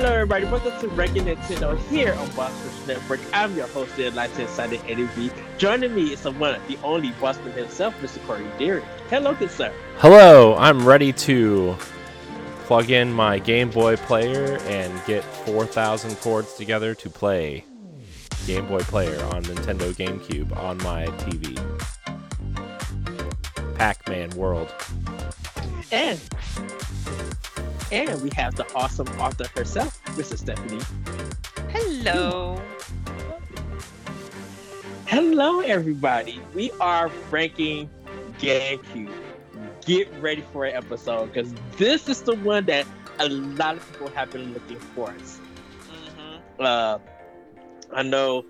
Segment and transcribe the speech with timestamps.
[0.00, 0.46] Hello, everybody.
[0.46, 2.52] Welcome to Ranking Nintendo here on Rush
[2.86, 3.20] Network.
[3.34, 5.30] I'm your host, the Enlightened Excited Eddie V.
[5.58, 8.26] Joining me is the one, the only Bossman himself, Mr.
[8.26, 8.82] Corey Deary.
[9.10, 9.70] Hello, good sir.
[9.98, 11.76] Hello, I'm ready to
[12.64, 17.66] plug in my Game Boy player and get 4,000 chords together to play
[18.46, 21.54] Game Boy Player on Nintendo GameCube on my TV.
[23.74, 24.72] Pac Man World.
[25.92, 26.18] And
[27.92, 30.38] and we have the awesome author herself, Mrs.
[30.38, 30.82] Stephanie.
[31.68, 32.60] Hello.
[35.06, 36.40] Hello, everybody.
[36.54, 37.90] We are ranking
[38.38, 39.12] GameCube.
[39.84, 42.86] Get ready for an episode because this is the one that
[43.18, 45.08] a lot of people have been looking for.
[45.08, 46.62] Mm-hmm.
[46.62, 46.98] Uh,
[47.92, 48.44] I know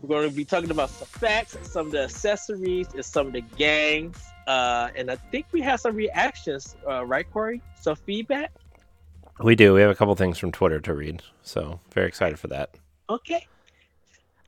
[0.00, 3.32] we're going to be talking about some facts, some of the accessories, and some of
[3.34, 4.16] the games.
[4.46, 7.62] Uh, and I think we have some reactions, uh, right, Corey?
[7.80, 8.52] Some feedback.
[9.40, 9.74] We do.
[9.74, 12.70] We have a couple things from Twitter to read, so very excited for that.
[13.08, 13.46] Okay.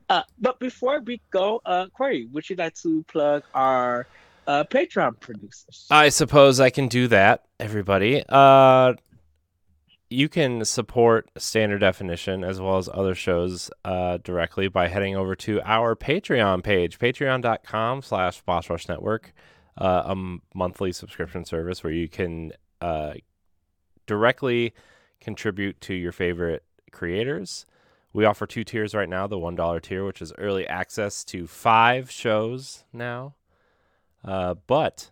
[0.09, 4.07] Uh, but before we go, uh, Corey, would you like to plug our
[4.47, 5.87] uh, Patreon producers?
[5.91, 8.23] I suppose I can do that, everybody.
[8.27, 8.93] Uh,
[10.09, 15.35] you can support Standard Definition as well as other shows uh, directly by heading over
[15.35, 19.33] to our Patreon page, patreon.com slash Boss Rush Network,
[19.77, 23.13] uh, a monthly subscription service where you can uh,
[24.05, 24.73] directly
[25.21, 27.65] contribute to your favorite creators.
[28.13, 32.09] We offer two tiers right now the $1 tier, which is early access to five
[32.09, 33.35] shows now.
[34.23, 35.11] Uh, but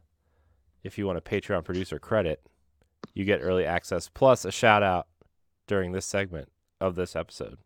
[0.83, 2.41] if you want a Patreon producer credit,
[3.13, 5.07] you get early access plus a shout out
[5.67, 6.49] during this segment
[6.81, 7.57] of this episode.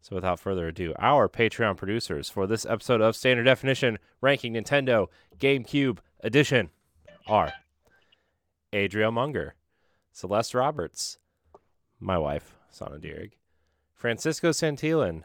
[0.00, 5.08] So without further ado, our Patreon producers for this episode of Standard Definition Ranking Nintendo
[5.38, 6.70] GameCube Edition
[7.26, 7.52] are
[8.72, 9.54] Adriel Munger,
[10.12, 11.18] Celeste Roberts,
[11.98, 13.32] my wife, Sana Dierig,
[13.94, 15.24] Francisco Santillan,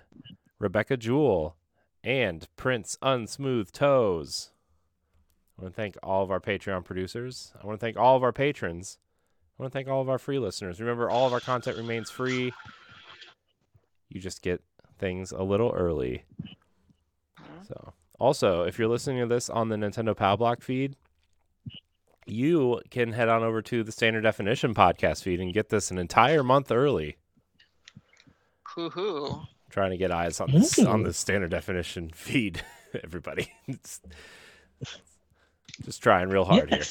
[0.59, 1.56] Rebecca Jewell,
[2.03, 4.52] and Prince Unsmooth Toes.
[5.58, 7.53] I want to thank all of our Patreon producers.
[7.62, 8.97] I want to thank all of our patrons.
[9.58, 10.81] I want to thank all of our free listeners.
[10.81, 12.52] Remember, all of our content remains free.
[14.16, 14.64] You just get
[14.98, 16.24] things a little early.
[16.42, 17.66] Mm-hmm.
[17.68, 20.96] So, also, if you're listening to this on the Nintendo Pow Block feed,
[22.26, 25.98] you can head on over to the Standard Definition podcast feed and get this an
[25.98, 27.18] entire month early.
[28.76, 29.42] Hoo-hoo.
[29.70, 32.62] Trying to get eyes on this on the Standard Definition feed,
[33.03, 33.52] everybody.
[33.68, 34.00] It's-
[35.84, 36.84] just trying real hard here.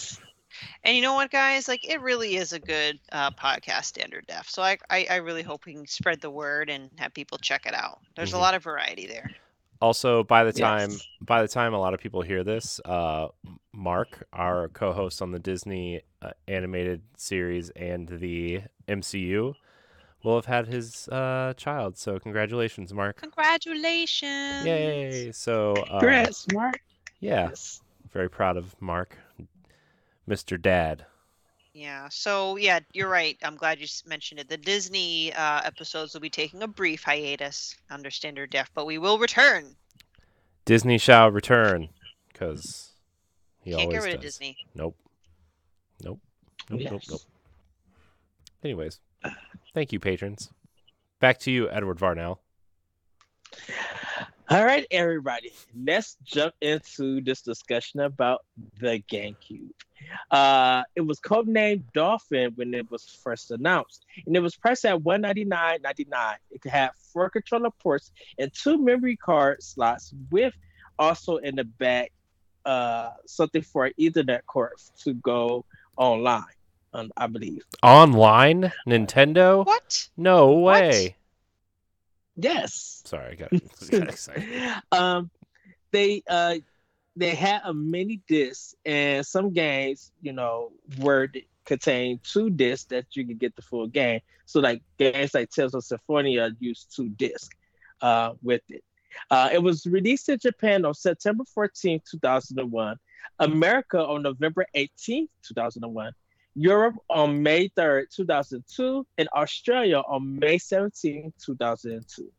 [0.61, 0.71] Yes.
[0.85, 1.69] And you know what, guys?
[1.69, 4.49] Like, it really is a good uh, podcast, Standard Def.
[4.49, 7.67] So I, I, I really hope we can spread the word and have people check
[7.67, 7.99] it out.
[8.17, 8.35] There's Mhm.
[8.37, 9.31] a lot of variety there.
[9.81, 11.09] Also, by the time Yes.
[11.21, 13.29] by the time a lot of people hear this, uh,
[13.73, 19.55] Mark, our co-host on the Disney uh, animated series and the MCU,
[20.23, 21.99] will have had his uh, child.
[21.99, 23.21] So congratulations, Mark!
[23.21, 24.65] Congratulations.
[24.65, 25.33] Yay!
[25.33, 26.81] So uh, Congrats, Mark.
[27.21, 27.83] yeah, Yes.
[28.11, 29.19] very proud of Mark,
[30.29, 30.61] Mr.
[30.61, 31.07] Dad.
[31.73, 32.09] Yeah.
[32.11, 33.37] So, yeah, you're right.
[33.43, 34.49] I'm glad you mentioned it.
[34.49, 38.99] The Disney uh, episodes will be taking a brief hiatus under Standard Def, but we
[38.99, 39.75] will return.
[40.65, 41.89] Disney shall return
[42.33, 42.93] because
[43.63, 44.15] he Can't always get rid does.
[44.17, 44.57] of Disney.
[44.75, 44.97] Nope.
[46.03, 46.21] Nope.
[46.71, 46.81] Nope.
[46.91, 47.03] Nope.
[47.11, 47.21] Nope.
[48.63, 49.01] Anyways,
[49.75, 50.51] thank you, patrons.
[51.21, 52.39] Back to you, Edward Varnell.
[54.51, 55.53] All right, everybody.
[55.75, 58.45] Let's jump into this discussion about
[58.79, 59.71] the GameCube.
[60.31, 64.99] Uh, it was codenamed Dolphin when it was first announced, and it was priced at
[64.99, 66.35] $199.99.
[66.51, 70.53] It could have four controller ports and two memory card slots, with
[70.99, 72.13] also in the back
[72.67, 74.73] uh, something for an Ethernet cord
[75.05, 75.65] to go
[75.97, 76.45] online.
[76.93, 77.65] Um, I believe.
[77.83, 79.65] Online Nintendo?
[79.65, 80.07] What?
[80.19, 81.17] No way.
[82.37, 83.03] Yes.
[83.05, 83.51] Sorry, I got,
[83.91, 84.73] got excited.
[84.93, 85.31] um,
[85.93, 86.57] they uh,
[87.17, 91.29] they had a mini disc, and some games, you know, were
[91.65, 94.21] contained two discs that you could get the full game.
[94.47, 97.57] So, like games like Tales of Symphonia use two discs
[98.03, 98.83] uh, with it.
[99.31, 102.97] Uh, it was released in Japan on September 14, 2001,
[103.39, 106.13] America on November 18, 2001,
[106.55, 112.31] Europe on May 3rd, 2002, and Australia on May 17, 2002.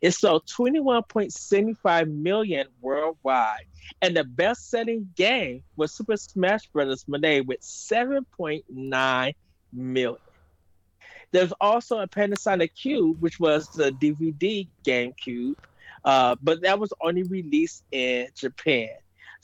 [0.00, 3.66] It sold 21.75 million worldwide,
[4.02, 7.06] and the best-selling game was Super Smash Bros.
[7.08, 9.34] Melee with 7.9
[9.72, 10.18] million.
[11.32, 15.56] There's also a Panasonic Cube, which was the DVD GameCube,
[16.04, 18.90] uh, but that was only released in Japan.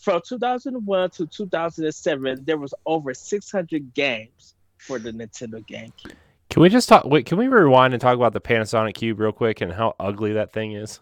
[0.00, 6.14] From 2001 to 2007, there was over 600 games for the Nintendo GameCube.
[6.48, 7.04] Can we just talk?
[7.04, 10.32] Wait, can we rewind and talk about the Panasonic Cube real quick and how ugly
[10.32, 11.00] that thing is?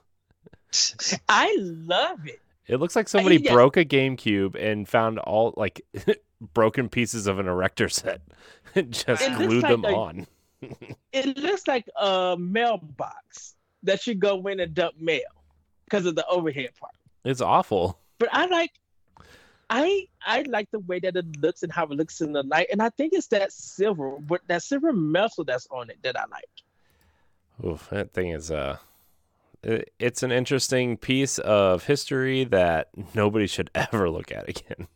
[1.29, 2.41] I love it.
[2.67, 3.55] It looks like somebody yeah.
[3.55, 5.81] broke a GameCube and found all like
[6.53, 8.21] broken pieces of an erector set
[8.75, 10.27] and just It glued like them a- on.
[11.13, 13.55] It looks like a mailbox
[13.85, 15.21] that you go in and dump mail
[15.85, 16.95] because of the overhead part.
[17.25, 18.01] It's awful.
[18.19, 18.73] But I like,
[19.71, 22.69] I I like the way that it looks and how it looks in the light,
[22.73, 26.25] and I think it's that silver, but that silver metal that's on it that I
[26.31, 26.49] like.
[27.65, 28.79] Oof, that thing is uh
[29.63, 34.89] it, it's an interesting piece of history that nobody should ever look at again.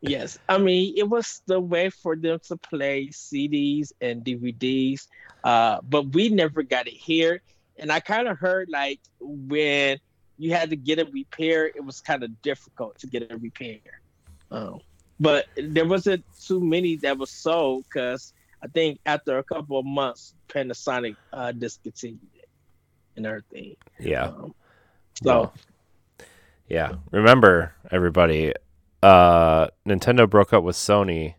[0.00, 5.08] Yes, I mean it was the way for them to play CDs and DVDs,
[5.42, 7.42] uh, but we never got it here.
[7.78, 9.98] And I kind of heard like when
[10.38, 13.80] you had to get it repaired, it was kind of difficult to get it repaired.
[14.50, 14.80] Um,
[15.20, 18.32] but there wasn't too many that was sold because
[18.62, 22.48] I think after a couple of months, Panasonic uh, discontinued it
[23.16, 23.76] and everything.
[23.98, 24.26] Yeah.
[24.26, 24.54] Um,
[25.22, 25.54] so Well,
[26.68, 26.94] yeah.
[27.10, 28.52] Remember everybody,
[29.02, 31.34] uh Nintendo broke up with Sony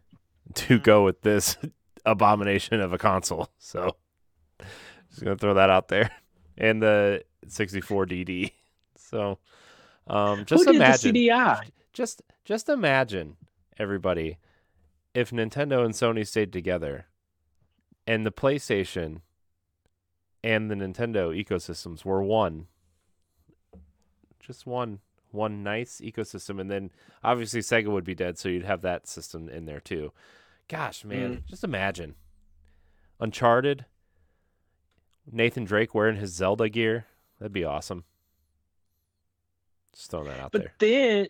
[0.53, 1.57] to go with this
[2.05, 3.49] abomination of a console.
[3.57, 3.95] So
[5.09, 6.11] just gonna throw that out there.
[6.57, 8.51] And the 64 DD.
[9.09, 9.39] So
[10.07, 11.15] um just imagine
[11.93, 13.37] just just imagine
[13.77, 14.37] everybody
[15.13, 17.05] if Nintendo and Sony stayed together
[18.05, 19.21] and the PlayStation
[20.43, 22.67] and the Nintendo ecosystems were one
[24.39, 24.99] just one
[25.31, 26.91] one nice ecosystem and then
[27.23, 30.11] obviously Sega would be dead so you'd have that system in there too.
[30.67, 32.15] Gosh, man, just imagine.
[33.19, 33.85] Uncharted
[35.31, 37.05] Nathan Drake wearing his Zelda gear.
[37.39, 38.03] That'd be awesome.
[39.95, 40.73] Just throwing that out But there.
[40.79, 41.27] then,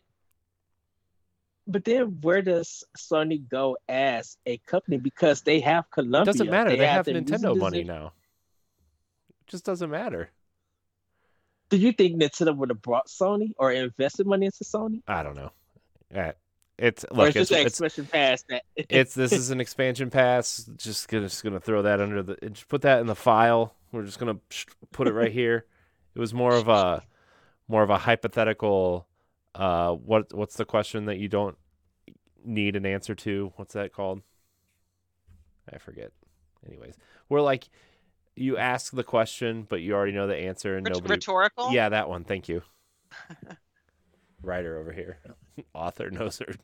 [1.68, 4.98] but then, where does Sony go as a company?
[4.98, 6.26] Because they have Columbia.
[6.26, 6.76] doesn't matter.
[6.76, 8.14] They, have their Nintendo money now.
[9.30, 10.30] It just doesn't matter.
[11.70, 15.02] Do you think Nintendo would have brought Sony or invested money into Sony?
[15.08, 15.52] I don't know.
[16.16, 16.32] Uh,
[16.78, 18.64] It's or look, it's it's, an it's, expression past that?
[18.76, 20.70] it's this is an expansion pass.
[20.76, 23.74] Just gonna just gonna throw that under the just put that in the file.
[23.92, 24.38] We're just gonna
[24.92, 25.66] put it right here.
[26.14, 27.02] It was more of a
[27.68, 29.08] more of a hypothetical.
[29.54, 31.58] Uh, what what's the question that you don't
[32.44, 33.54] need an answer to?
[33.56, 34.22] What's that called?
[35.74, 36.12] I forget.
[36.68, 36.98] Anyways,
[37.30, 37.70] we're like
[38.36, 41.14] you ask the question, but you already know the answer, and nobody.
[41.14, 41.72] Rhetorical.
[41.72, 42.24] Yeah, that one.
[42.24, 42.62] Thank you.
[44.42, 45.20] Writer over here,
[45.74, 46.56] author knows her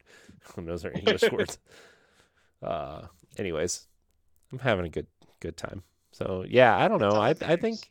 [0.62, 1.58] knows her English words.
[2.62, 3.04] Uh,
[3.38, 3.88] anyways,
[4.52, 5.08] I'm having a good
[5.40, 5.84] good time.
[6.12, 7.14] So yeah, I don't know.
[7.14, 7.90] I I think.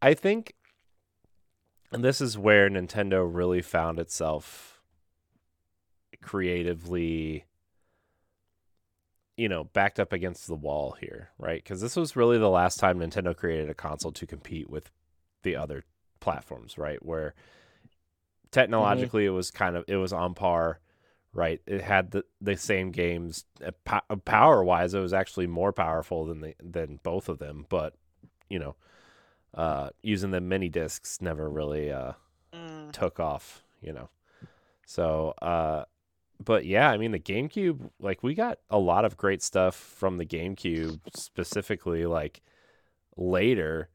[0.00, 0.54] I think,
[1.92, 4.80] and this is where Nintendo really found itself
[6.22, 7.44] creatively.
[9.36, 11.62] You know, backed up against the wall here, right?
[11.62, 14.90] Because this was really the last time Nintendo created a console to compete with
[15.44, 15.84] the other
[16.18, 17.04] platforms, right?
[17.04, 17.34] Where
[18.50, 20.80] technologically it was kind of it was on par,
[21.32, 21.60] right?
[21.66, 23.44] It had the, the same games.
[23.64, 27.66] Uh, po- Power wise, it was actually more powerful than the than both of them,
[27.68, 27.94] but
[28.48, 28.74] you know,
[29.58, 32.12] uh, using the mini discs never really uh,
[32.54, 32.92] Mm.
[32.92, 34.08] took off, you know.
[34.86, 35.84] So, uh,
[36.42, 40.16] but yeah, I mean, the GameCube, like, we got a lot of great stuff from
[40.16, 42.40] the GameCube, specifically, like,
[43.16, 43.90] later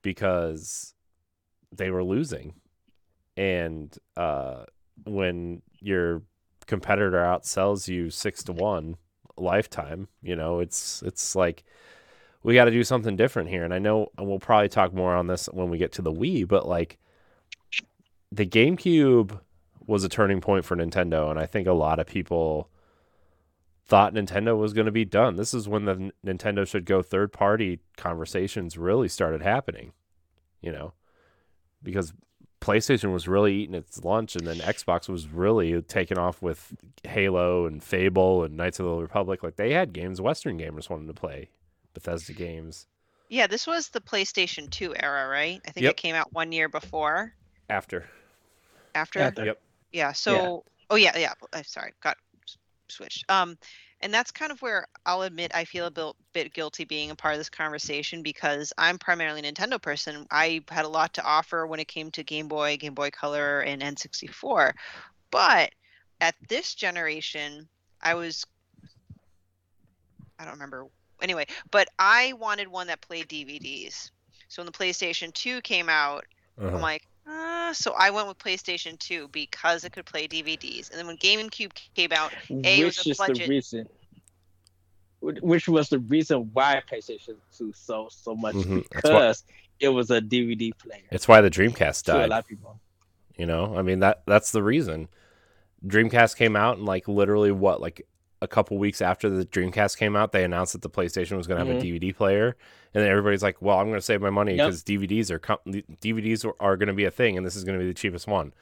[0.00, 0.94] because
[1.70, 2.54] they were losing.
[3.36, 4.64] And uh,
[5.04, 6.22] when your
[6.66, 8.96] competitor outsells you six to one
[9.36, 11.64] lifetime, you know, it's, it's like,
[12.42, 13.64] we got to do something different here.
[13.64, 16.12] And I know and we'll probably talk more on this when we get to the
[16.12, 16.98] Wii, but like,
[18.32, 19.40] the GameCube
[19.86, 22.70] was a turning point for Nintendo, and I think a lot of people
[23.86, 25.34] thought Nintendo was going to be done.
[25.34, 29.92] This is when the Nintendo should go third party conversations really started happening,
[30.60, 30.92] you know,
[31.82, 32.12] because
[32.60, 37.66] PlayStation was really eating its lunch, and then Xbox was really taking off with Halo
[37.66, 39.42] and Fable and Knights of the Republic.
[39.42, 41.50] Like they had games Western gamers wanted to play,
[42.02, 42.86] Bethesda games
[43.28, 45.60] Yeah, this was the PlayStation 2 era, right?
[45.66, 45.90] I think Yep.
[45.92, 47.34] it came out one year before.
[47.68, 48.04] after.
[48.94, 49.20] After.
[49.20, 49.44] After.
[49.44, 49.62] Yep.
[49.92, 50.12] Yeah.
[50.12, 50.64] So.
[50.88, 51.34] Oh yeah, yeah.
[51.52, 52.16] I'm sorry, got
[52.88, 53.30] switched.
[53.30, 53.56] Um,
[54.00, 57.14] and that's kind of where I'll admit I feel a bit, bit guilty being a
[57.14, 60.26] part of this conversation because I'm primarily a Nintendo person.
[60.32, 63.60] I had a lot to offer when it came to Game Boy, Game Boy Color,
[63.60, 64.72] and N64,
[65.30, 65.70] but
[66.20, 67.68] at this generation,
[68.02, 68.44] I was.
[70.38, 70.86] I don't remember.
[71.22, 74.10] Anyway, but I wanted one that played DVDs.
[74.48, 76.24] So when the PlayStation 2 came out,
[76.58, 76.76] Uh-huh.
[76.76, 80.90] I'm like, Uh, so I went with PlayStation 2 because it could play DVDs.
[80.90, 83.88] And then when GameCube came out, A, it was which a is the reason.
[85.20, 89.44] Which was the reason why PlayStation 2 sold so much Mhm, that's why- because
[89.78, 91.02] it was a DVD player.
[91.12, 92.30] It's why the Dreamcast to a died.
[92.30, 92.80] lot of people.
[93.36, 95.08] You know, I mean that that's the reason.
[95.86, 98.06] Dreamcast came out and like literally what like
[98.42, 101.60] a couple weeks after the Dreamcast came out, they announced that the PlayStation was going
[101.60, 101.80] to have Mhm.
[101.80, 102.56] a DVD player,
[102.94, 104.66] and then everybody's like, "Well, I'm going to save my money Yep.
[104.66, 105.58] because DVDs are com-
[106.00, 107.94] DVDs are, are going to be a thing, and this is going to be the
[107.94, 108.52] cheapest one."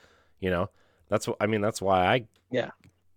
[0.40, 0.70] You know,
[1.08, 1.60] that's what I mean.
[1.60, 2.70] That's why I Yeah.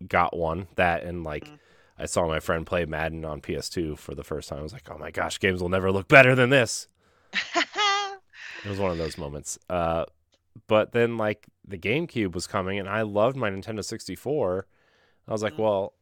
[0.08, 1.46] got one that and like.
[1.46, 1.58] Mhm.
[2.00, 4.58] I saw my friend play Madden on PS2 for the first time.
[4.58, 6.88] I was like, "Oh my gosh, games will never look better than this."
[8.64, 9.58] It was one of those moments.
[9.70, 10.06] Uh,
[10.68, 14.68] but then like the GameCube was coming, and I loved my Nintendo 64.
[15.28, 15.60] I was like, Mhm.
[15.60, 15.94] well,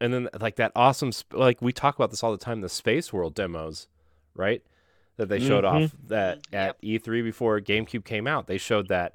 [0.00, 2.68] and then like that awesome, sp- like we talk about this all the time, the
[2.68, 3.88] Space World demos,
[4.34, 4.62] right?
[5.16, 5.84] That they showed Mhm.
[5.84, 8.46] off that at E3 before GameCube came out.
[8.46, 9.14] They showed that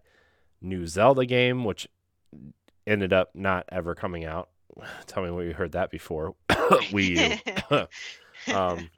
[0.61, 1.87] new Zelda game, which
[2.87, 4.49] ended up not ever coming out.
[5.05, 6.35] Tell me where you heard that before.
[6.49, 7.79] Wii
[8.49, 8.53] U.
[8.55, 8.89] um,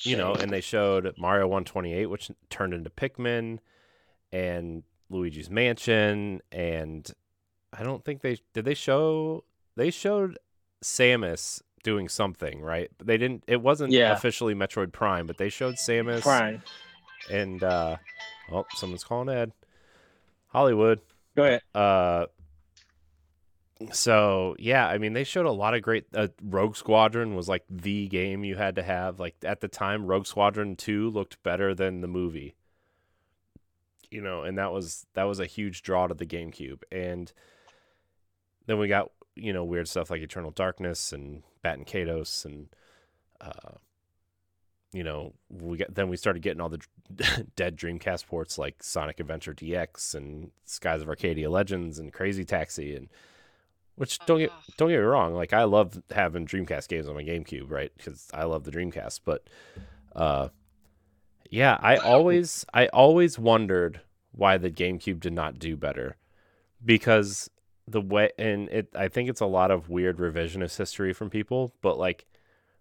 [0.00, 3.60] you know, and they showed Mario 128, which turned into Pikmin,
[4.32, 7.08] and Luigi's Mansion, and
[7.72, 8.64] I don't think they did.
[8.64, 9.44] They show
[9.76, 10.38] they showed
[10.82, 12.90] Samus doing something, right?
[12.98, 13.44] But they didn't.
[13.46, 14.12] It wasn't Yeah.
[14.12, 16.62] officially Metroid Prime, but they showed Samus Prime.
[17.30, 17.96] and uh,
[18.52, 19.52] oh, someone's calling Ed.
[20.48, 21.00] Hollywood.
[21.36, 21.62] Go ahead.
[21.74, 22.26] Uh,
[23.92, 26.06] so yeah, I mean, they showed a lot of great.
[26.14, 29.20] Uh, Rogue Squadron was like the game you had to have.
[29.20, 32.54] Like at the time, Rogue Squadron Two looked better than the movie.
[34.10, 36.82] You know, and that was that was a huge draw to the GameCube.
[36.90, 37.30] And
[38.66, 42.68] then we got you know weird stuff like Eternal Darkness and Baten Kaitos and
[43.40, 43.76] uh,
[44.92, 46.80] you know we got then we started getting all the
[47.56, 52.96] dead Dreamcast ports like Sonic Adventure DX and Skies of Arcadia Legends and Crazy Taxi
[52.96, 53.08] and
[53.96, 57.22] which don't get don't get me wrong like I love having Dreamcast games on my
[57.22, 57.92] GameCube right?
[57.96, 59.46] Because I love the Dreamcast but
[60.14, 60.48] uh
[61.50, 64.00] yeah I always I always wondered
[64.32, 66.16] why the GameCube did not do better
[66.84, 67.50] because
[67.88, 71.72] the way and it I think it's a lot of weird revisionist history from people
[71.82, 72.26] but like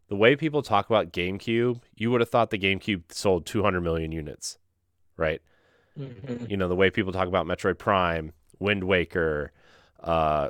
[0.08, 4.12] the way people talk about GameCube, you would have thought the GameCube sold 200 million
[4.12, 4.58] units,
[5.18, 5.42] right?
[5.98, 6.50] Mhm.
[6.50, 9.52] You know, the way people talk about Metroid Prime, Wind Waker,
[10.02, 10.50] uh,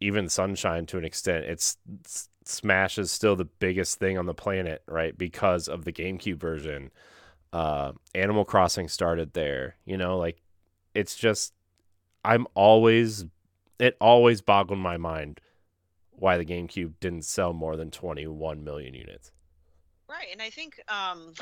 [0.00, 4.34] even Sunshine to an extent, it's, it's Smash is still the biggest thing on the
[4.34, 5.16] planet, right?
[5.16, 6.90] Because of the GameCube version.
[7.52, 10.42] Uh, Animal Crossing started there, you know, like
[10.94, 11.52] it's just,
[12.24, 13.24] I'm always,
[13.82, 15.40] it always boggled my mind
[16.12, 19.32] why the GameCube didn't sell more than 21 million units.
[20.08, 21.32] Right, and I think um,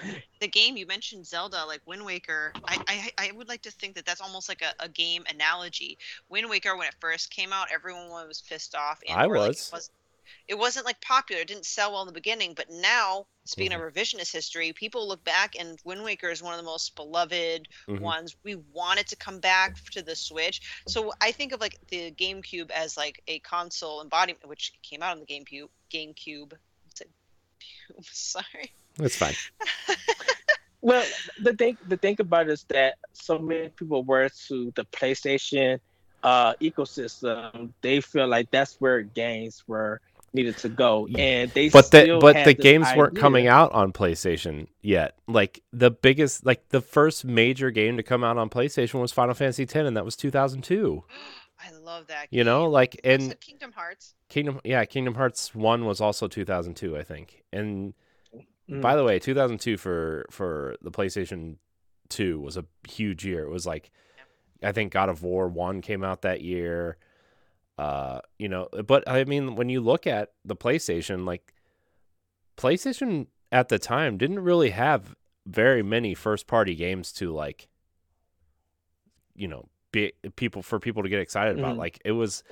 [0.41, 2.53] the game you mentioned, Zelda, like Wind Waker.
[2.65, 5.99] I, I I would like to think that that's almost like a, a game analogy.
[6.31, 9.01] Wind Waker, when it first came out, everyone was pissed off.
[9.13, 9.91] I or, like, was.
[10.49, 11.43] It, was it wasn't like popular.
[11.43, 13.87] It didn't sell well in the beginning, but now, speaking Mm-hmm.
[13.87, 17.67] of revisionist history, people look back and Wind Waker is one of the most beloved
[17.89, 18.01] Mhm.
[18.01, 18.37] ones.
[18.45, 20.61] We want it to come back to the Switch.
[20.87, 25.13] So I think of like the GameCube as like a console embodiment, which came out
[25.13, 25.69] on the GameCube.
[25.93, 26.53] GameCube.
[26.85, 27.11] What's it?
[28.13, 28.73] Sorry.
[29.01, 29.35] It's fine.
[30.83, 31.05] Well,
[31.39, 35.79] the thing the thing about it is that so many people were to the PlayStation
[36.23, 37.73] uh, ecosystem.
[37.83, 40.01] They feel like that's where games were
[40.33, 43.47] needed to go, and they but the but had the this games weren't idea- coming
[43.49, 45.17] out on PlayStation yet.
[45.27, 49.35] Like the biggest, like the first major game to come out on PlayStation was Final
[49.35, 51.03] Fantasy X, and that was 2002.
[51.63, 52.27] I love that.
[52.31, 52.73] You know, game.
[52.73, 54.15] like Also and Kingdom Hearts.
[54.29, 57.43] Kingdom, yeah, Kingdom Hearts one was also 2002, I think.
[57.53, 57.95] And
[58.71, 58.81] Mm.
[58.83, 61.57] by the way, 2002 for for the PlayStation
[62.09, 63.43] 2 was a huge year.
[63.43, 63.91] It was like
[64.63, 66.97] I think God of War 1 came out that year.
[67.81, 71.55] Uh, you know, but I mean when you look at the PlayStation, like
[72.57, 75.15] PlayStation at the time didn't really have
[75.47, 77.69] very many first party games to like
[79.35, 81.77] you know, be people for people to get excited about.
[81.77, 81.79] Mhm.
[81.79, 82.45] Like it was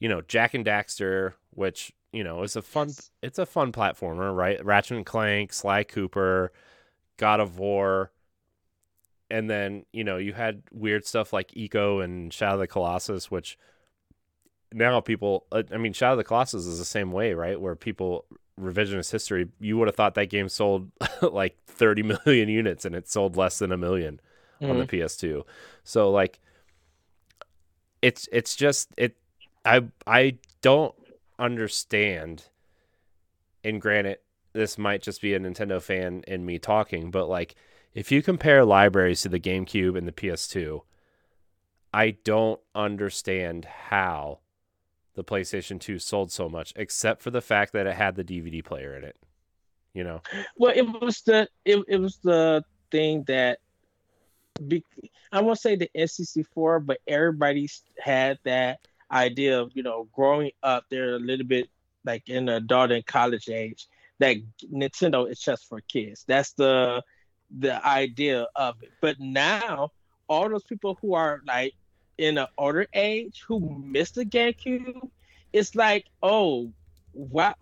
[0.00, 3.10] you know, Jak and Daxter, which, you know, is a fun Yes.
[3.22, 4.62] it's a fun platformer, right?
[4.64, 6.52] Ratchet and Clank, Sly Cooper,
[7.18, 8.10] God of War,
[9.30, 13.30] and then you know you had weird stuff like Ico and Shadow of the Colossus,
[13.30, 13.56] which
[14.76, 17.60] now people, uh, I mean, Shadow of the Colossus is the same way, right?
[17.60, 18.26] Where people
[18.60, 20.90] revisionist history, you would have thought that game sold
[21.22, 24.20] like 30 million units, and it sold less than a 1000000
[24.62, 24.88] on the Mhm.
[24.88, 25.44] PS2.
[25.82, 26.40] So like,
[28.02, 29.16] it's it's just it.
[29.64, 30.94] I I don't
[31.38, 32.44] understand.
[33.64, 34.18] And granted,
[34.52, 37.56] this might just be a Nintendo fan in me talking, but like,
[37.94, 40.82] if you compare libraries to the GameCube and the PS2,
[41.92, 44.40] I don't understand how
[45.16, 48.62] the PlayStation 2 sold so much, except for the fact that it had the DVD
[48.64, 49.16] player in it.
[49.94, 50.20] You know.
[50.56, 53.58] Well, it was the it, it was the thing that
[54.68, 54.84] be,
[55.32, 57.68] I won't say the N64, but everybody
[57.98, 58.80] had that
[59.10, 60.84] idea of you know growing up.
[60.90, 61.68] They're a little bit
[62.04, 63.88] like in the adult and college age.
[64.18, 64.36] That
[64.70, 66.24] Nintendo is just for kids.
[66.28, 67.02] That's the
[67.58, 68.90] the idea of it.
[69.00, 69.92] But now
[70.28, 71.74] all those people who are like
[72.18, 75.10] in an older age who missed the GameCube,
[75.52, 76.70] it's like, oh,
[77.12, 77.54] wow.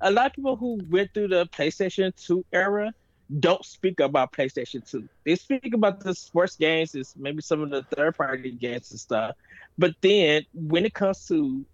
[0.00, 2.92] A lot of people who went through the PlayStation 2 era
[3.40, 5.08] don't speak about PlayStation 2.
[5.24, 9.00] They speak about the sports games, is maybe some of the third party games and
[9.00, 9.36] stuff.
[9.78, 11.64] But then when it comes to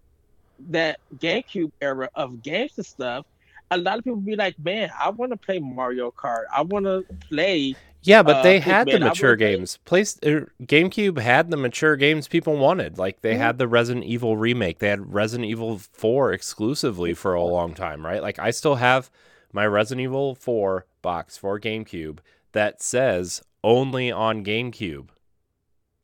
[0.69, 3.25] that GameCube era of games and stuff,
[3.71, 6.45] a lot of people be like, "Man, I want to play Mario Kart.
[6.53, 9.77] I want to play." Yeah, but uh, they had the mature games.
[9.85, 12.97] Place uh, GameCube had the mature games people wanted.
[12.97, 13.41] Like they mm-hmm.
[13.41, 14.79] had the Resident Evil remake.
[14.79, 18.21] They had Resident Evil Four exclusively for a long time, right?
[18.21, 19.09] Like I still have
[19.51, 22.19] my Resident Evil Four box for GameCube
[22.53, 25.09] that says only on GameCube,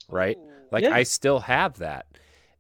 [0.10, 0.38] right?
[0.72, 0.94] Like yeah.
[0.94, 2.08] I still have that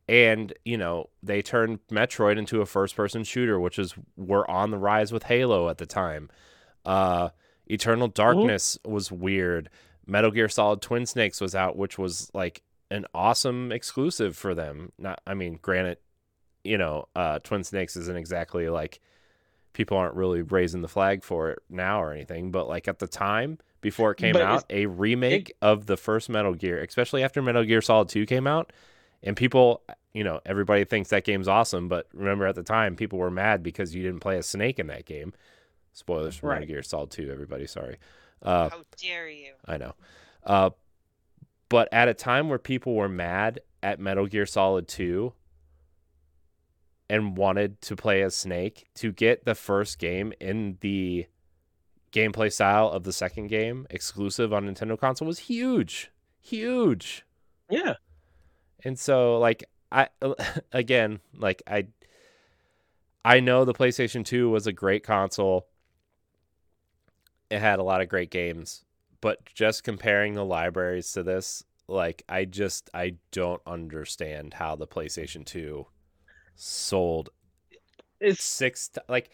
[0.07, 4.71] and you know they turned metroid into a first person shooter which is were on
[4.71, 6.29] the rise with halo at the time
[6.85, 7.29] uh
[7.67, 8.93] eternal darkness mm-hmm.
[8.93, 9.69] was weird
[10.05, 14.91] metal gear solid twin snakes was out which was like an awesome exclusive for them
[14.97, 15.97] not i mean granted
[16.63, 18.99] you know uh twin snakes isn't exactly like
[19.73, 23.07] people aren't really raising the flag for it now or anything but like at the
[23.07, 27.23] time before it came but out a remake it, of the first metal gear especially
[27.23, 28.71] after metal gear solid 2 came out
[29.25, 29.81] and people,
[30.13, 33.63] you know, everybody thinks that game's awesome, but remember at the time, people were mad
[33.63, 35.33] because you didn't play a snake in that game.
[35.95, 36.55] Spoilers from right.
[36.55, 37.65] Metal Gear Solid 2, everybody.
[37.65, 37.97] Sorry.
[38.41, 39.53] Uh, How dare you?
[39.65, 39.93] I know.
[40.43, 40.71] Uh,
[41.69, 45.31] but at a time where people were mad at Metal Gear Solid 2
[47.09, 51.27] and wanted to play as Snake, to get the first game in the
[52.11, 56.11] gameplay style of the second game exclusive on Nintendo console was huge.
[56.41, 57.25] Huge.
[57.69, 57.93] Yeah.
[58.83, 60.09] And so like I
[60.73, 61.87] again, like I
[63.23, 65.67] I know the PlayStation 2 was a great console.
[67.55, 68.83] It had a lot of great games,
[69.21, 74.85] but just comparing the libraries to this, like I just I don't understand how the
[74.85, 75.87] PlayStation 2
[76.55, 77.29] sold
[78.19, 79.29] it's six t- like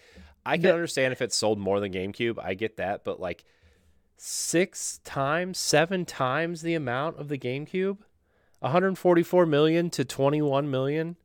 [0.45, 3.43] I can understand if it sold more than GameCube, I get that, but like
[4.17, 7.97] six times, seven times the amount of the GameCube?
[8.59, 11.15] 144 million to 21 million.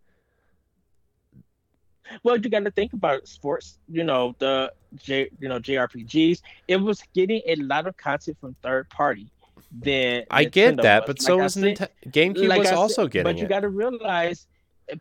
[2.22, 3.78] Well, you got to think about sports.
[3.88, 6.40] You know the J, you know JRPGs.
[6.68, 9.30] It was getting a lot of content from third party.
[9.72, 11.06] Then I Nintendo get that, was.
[11.06, 11.88] but like so was Nintendo.
[12.08, 13.28] GameCube like was also getting.
[13.28, 13.34] It.
[13.34, 14.46] But you got to realize,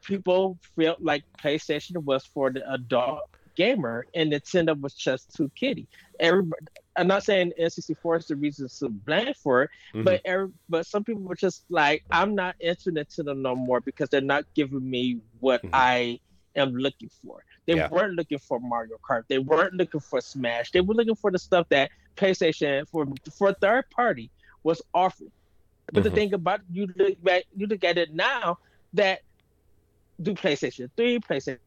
[0.04, 5.88] people felt like PlayStation was for the adult gamer, and Nintendo was just too kiddie.
[6.20, 6.66] Everybody,
[6.96, 10.04] I'm not saying N64 is the reason to blame for it, mm-hmm.
[10.04, 14.10] but every, but some people were just like, I'm not into Nintendo no more because
[14.10, 15.76] they're not giving me what mm-hmm.
[15.76, 16.20] I
[16.56, 17.44] am looking for.
[17.66, 17.90] They yeah.
[17.90, 19.24] weren't looking for Mario Kart.
[19.28, 20.72] They weren't looking for Smash.
[20.72, 24.30] They were looking for the stuff that PlayStation for for third party
[24.64, 25.32] was offering.
[25.88, 26.10] But mm-hmm.
[26.10, 28.60] the thing about you look back, you look at it now
[28.94, 29.22] that
[30.22, 31.58] do PlayStation 3, PlayStation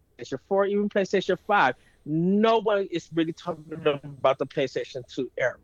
[0.49, 1.75] 4, even PlayStation 5,
[2.07, 5.57] no one is really talking about the PlayStation 2 era.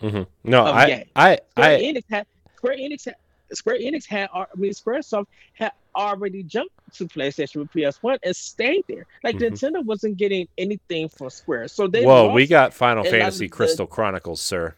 [0.00, 0.22] Mm-hmm.
[0.50, 1.10] No, I, games.
[1.14, 3.14] I, Square I, Enix had Square Enix had
[3.54, 8.84] Square Enix had, I mean, SquareSoft had already jumped to PlayStation with PS1 and stayed
[8.88, 9.06] there.
[9.22, 9.54] Like mm-hmm.
[9.54, 12.04] Nintendo wasn't getting anything for Square, so they.
[12.04, 14.74] Whoa, we got Final Fantasy Crystal the, Chronicles, sir.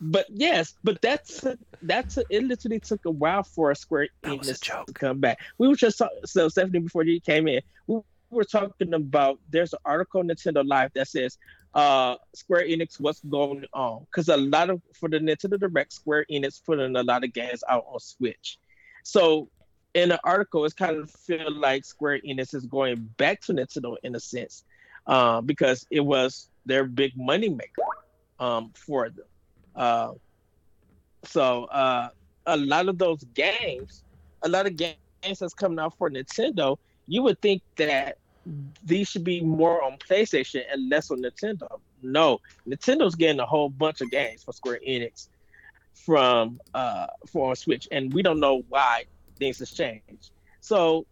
[0.00, 1.44] But yes, but that's
[1.82, 2.44] that's it.
[2.44, 5.40] Literally took a while for a Square Enix to come back.
[5.58, 7.60] We were just so Stephanie before you came in.
[7.86, 8.00] We
[8.30, 11.36] were talking about there's an article on Nintendo Life that says
[11.74, 16.26] uh Square Enix what's going on because a lot of for the Nintendo Direct Square
[16.30, 18.58] Enix putting a lot of games out on Switch.
[19.02, 19.48] So
[19.94, 23.96] in the article, it's kind of feel like Square Enix is going back to Nintendo
[24.02, 24.64] in a sense
[25.06, 27.82] uh, because it was their big money maker
[28.38, 29.26] um, for them.
[29.74, 30.12] Uh,
[31.24, 32.08] so uh,
[32.46, 34.04] a lot of those games,
[34.42, 34.96] a lot of games
[35.38, 38.18] that's coming out for Nintendo, you would think that
[38.84, 41.80] these should be more on PlayStation and less on Nintendo.
[42.02, 45.28] No, Nintendo's getting a whole bunch of games for Square Enix
[45.94, 49.04] from uh for Switch, and we don't know why
[49.36, 50.30] things has changed.
[50.60, 51.06] So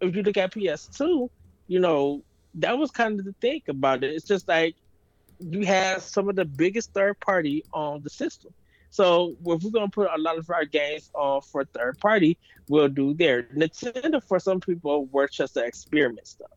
[0.00, 1.28] if you look at PS2,
[1.68, 2.22] you know
[2.54, 4.12] that was kind of the thing about it.
[4.12, 4.74] It's just like
[5.38, 8.52] you have some of the biggest third party on the system.
[8.90, 12.36] So if we're gonna put a lot of our games on for third party,
[12.68, 13.44] we'll do there.
[13.44, 16.50] Nintendo for some people works just to experiment stuff,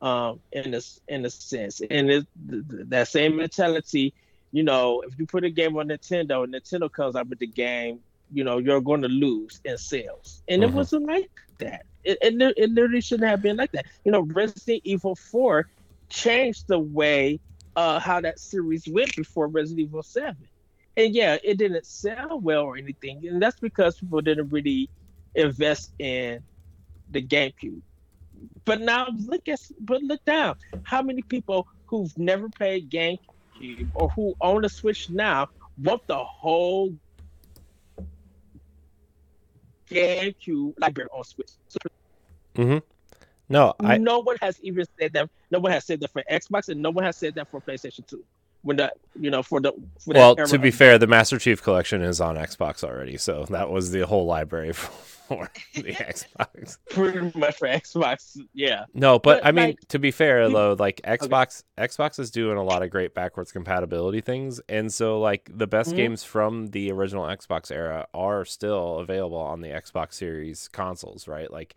[0.00, 2.20] um, in this in a sense, and it,
[2.90, 4.12] that same mentality.
[4.52, 7.46] You know, if you put a game on Nintendo, and Nintendo comes out with the
[7.46, 8.00] game,
[8.32, 10.68] you know, you're going to lose in sales, and Mhm.
[10.68, 11.82] it wasn't like that.
[12.04, 13.86] It, it, it literally shouldn't have been like that.
[14.04, 15.66] You know, Resident Evil Four
[16.04, 17.40] changed the way
[17.76, 20.48] uh, how that series went before Resident Evil Seven
[20.96, 24.90] and yeah, it didn't sell well or anything, and that's because people didn't really
[25.34, 26.40] invest in
[27.08, 27.82] the GameCube.
[28.64, 30.56] But now look at but look down.
[30.82, 35.48] How many people who've never played GameCube or who own a Switch now
[35.82, 36.94] want the whole
[39.88, 41.50] GameCube library on Switch?
[42.56, 42.78] Mm-hmm.
[43.48, 45.30] No, I no one has even said that.
[45.50, 48.04] No one has said that for Xbox, and no one has said that for PlayStation
[48.06, 48.24] Two.
[48.62, 51.62] When the you know for the for that well, to be fair, the Master Chief
[51.62, 54.90] Collection is on Xbox already, so that was the whole library for
[55.74, 56.78] the Xbox.
[56.90, 58.84] pretty much for Xbox, yeah.
[58.94, 62.56] No, but, But, I mean, like, to be fair though, like Xbox, Xbox is doing
[62.56, 65.96] a lot of great backwards compatibility things, and so like the best Mhm.
[65.96, 71.50] games from the original Xbox era are still available on the Xbox Series consoles, right?
[71.50, 71.74] Like,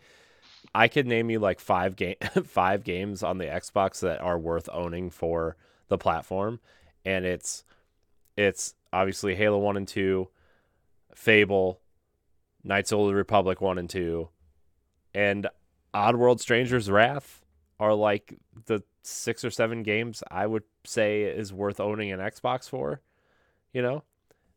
[0.75, 4.69] I could name you like five game, five games on the Xbox that are worth
[4.71, 5.55] owning for
[5.87, 6.59] the platform,
[7.05, 7.63] and it's,
[8.37, 10.29] it's obviously Halo One and Two,
[11.15, 11.81] Fable,
[12.63, 14.29] Knights of the Republic One and Two,
[15.13, 15.47] and
[15.93, 17.43] Oddworld Stranger's Wrath
[17.79, 22.69] are like the six or seven games I would say is worth owning an Xbox
[22.69, 23.01] for.
[23.73, 24.03] You know,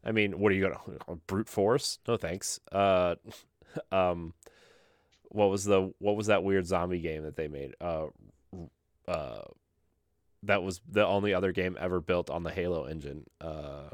[0.05, 1.99] I mean, what are you gonna brute force?
[2.09, 2.61] No thanks.
[2.71, 3.17] Uh,
[3.93, 4.35] um,
[5.29, 7.75] what was the what was that weird zombie game that they made?
[7.81, 8.07] Uh,
[9.07, 9.43] uh,
[10.45, 13.25] that was the only other game ever built on the Halo engine.
[13.41, 13.91] Uh,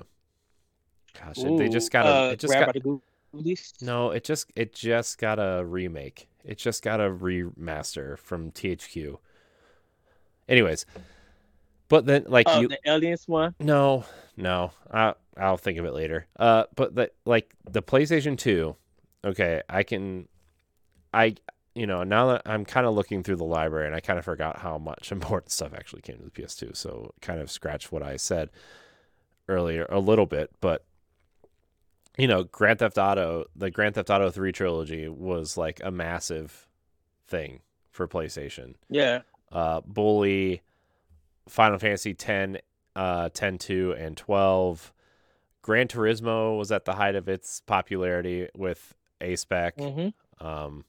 [1.18, 2.74] gosh, they just got a uh, it just got
[3.80, 6.28] no, it just it just got a remake.
[6.44, 9.18] It just got a remaster from THQ.
[10.48, 10.86] Anyways,
[11.88, 13.54] but then like Oh, you the Aliens one.
[13.60, 14.04] no,
[14.36, 14.72] no.
[14.92, 16.26] I I'll think of it later.
[16.38, 18.76] Uh but the like the PlayStation 2,
[19.24, 20.28] okay, I can
[21.14, 21.36] I
[21.74, 24.24] you know, now that I'm kind of looking through the library and I kind of
[24.24, 28.02] forgot how much important stuff actually came to the PS2, so kind of scratch what
[28.02, 28.50] I said
[29.48, 30.84] earlier a little bit, but
[32.18, 36.66] you know, Grand Theft Auto, the Grand Theft Auto 3 trilogy was like a massive
[37.26, 39.20] thing for PlayStation Yeah.
[39.52, 40.62] uh, Bully,
[41.48, 42.58] Final Fantasy 10,
[42.96, 44.92] uh, 10 2, and 12.
[45.62, 49.76] Gran Turismo was at the height of its popularity with A Spec.
[49.76, 50.46] Mm-hmm.
[50.46, 50.84] Um,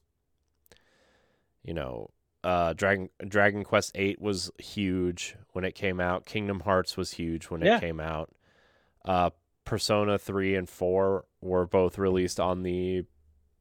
[1.62, 2.10] you know,
[2.42, 6.24] uh, Dragon Dragon Quest 8 was huge when it came out.
[6.24, 7.76] Kingdom Hearts was huge when Yeah.
[7.76, 8.30] it came out.
[9.04, 9.30] Uh,
[9.64, 13.04] Persona 3 and 4 were both released on the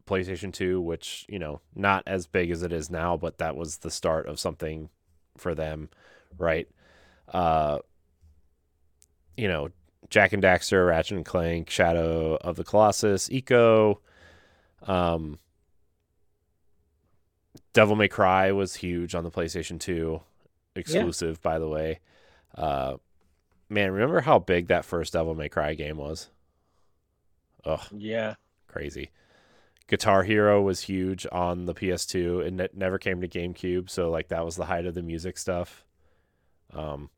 [0.07, 3.77] PlayStation 2, which, you know, not as big as it is now, but that was
[3.77, 4.89] the start of something
[5.37, 5.89] for them,
[6.37, 6.67] right?
[7.27, 7.79] Uh,
[9.37, 9.69] you know,
[10.09, 13.97] Jak and Daxter, Ratchet and Clank, Shadow of the Colossus, Ico,
[14.87, 15.37] um,
[17.73, 20.19] Devil May Cry was huge on the PlayStation 2,
[20.75, 21.99] exclusive, by the way.
[22.55, 22.97] Uh,
[23.69, 26.29] man, remember how big that first Devil May Cry game was?
[27.65, 28.35] Ugh, Yeah.
[28.67, 29.11] crazy.
[29.87, 34.27] Guitar Hero was huge on the PS2 and it never came to GameCube, so like
[34.27, 35.83] that was the height of the music stuff.
[36.73, 37.09] Um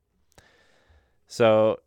[1.27, 1.79] so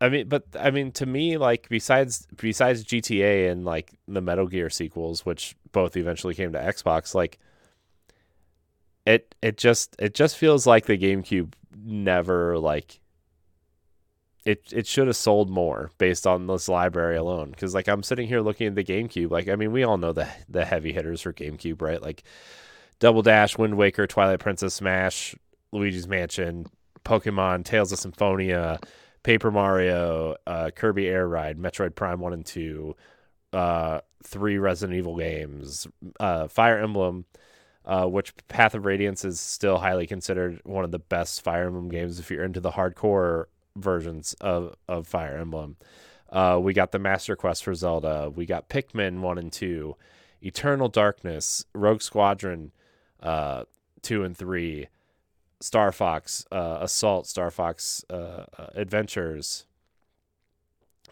[0.00, 4.46] I mean but I mean to me like besides besides GTA and like the Metal
[4.46, 7.38] Gear sequels which both eventually came to Xbox like
[9.06, 13.00] it it just it just feels like the GameCube never like
[14.44, 17.50] it it should have sold more based on this library alone.
[17.50, 20.12] Because like i'm sitting here looking at the gamecube like i mean we all know
[20.12, 22.02] the the heavy hitters for gamecube right?
[22.02, 22.22] Like
[22.98, 25.34] double dash wind waker twilight princess smash
[25.72, 26.66] luigi's mansion
[27.04, 28.78] pokemon tales of symphonia
[29.22, 32.94] paper mario uh, kirby air ride metroid prime 1 and 2
[33.52, 35.86] uh, three resident evil games
[36.20, 37.24] uh, fire emblem
[37.84, 41.88] uh, which path of radiance is still highly considered one of the best fire emblem
[41.88, 43.44] games if you're into the hardcore
[43.76, 45.76] versions of of Fire Emblem.
[46.30, 48.30] Uh, we got the Master Quest for Zelda.
[48.34, 49.96] We got Pikmin one and two,
[50.42, 52.72] Eternal Darkness, Rogue Squadron,
[53.22, 53.64] uh,
[54.02, 54.88] two and three,
[55.60, 59.66] Star Fox uh, Assault, Star Fox uh, uh, Adventures.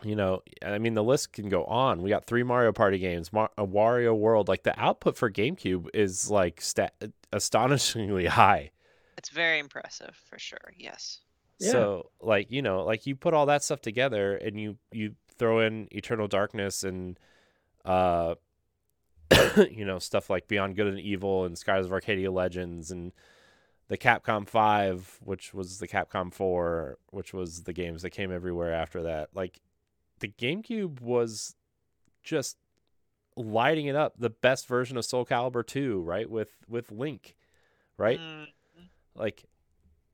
[0.02, 2.02] You know, I mean, the list can go on.
[2.02, 4.48] We got three Mario Party games, Mar- a Wario World.
[4.48, 6.90] Like the output for GameCube is like sta-
[7.32, 8.72] astonishingly high.
[9.16, 10.72] It's very impressive for sure.
[10.76, 11.20] Yes.
[11.70, 15.60] So like you know like you put all that stuff together and you you throw
[15.60, 17.18] in Eternal Darkness and
[17.84, 18.34] uh
[19.70, 23.12] you know stuff like Beyond Good and Evil and Skies of Arcadia Legends and
[23.88, 28.72] the Capcom 5 which was the Capcom 4 which was the games that came everywhere
[28.72, 29.30] after that.
[29.34, 29.60] Like
[30.20, 31.54] the GameCube was
[32.22, 32.56] just
[33.36, 37.36] lighting it up the best version of Soul Calibur 2 right with with Link
[37.96, 38.20] right?
[38.20, 38.46] Mm,
[39.14, 39.44] like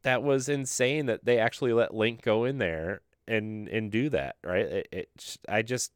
[0.03, 4.37] that was insane that they actually let Link go in there and and do that,
[4.45, 4.67] right?
[4.67, 5.93] It, it I just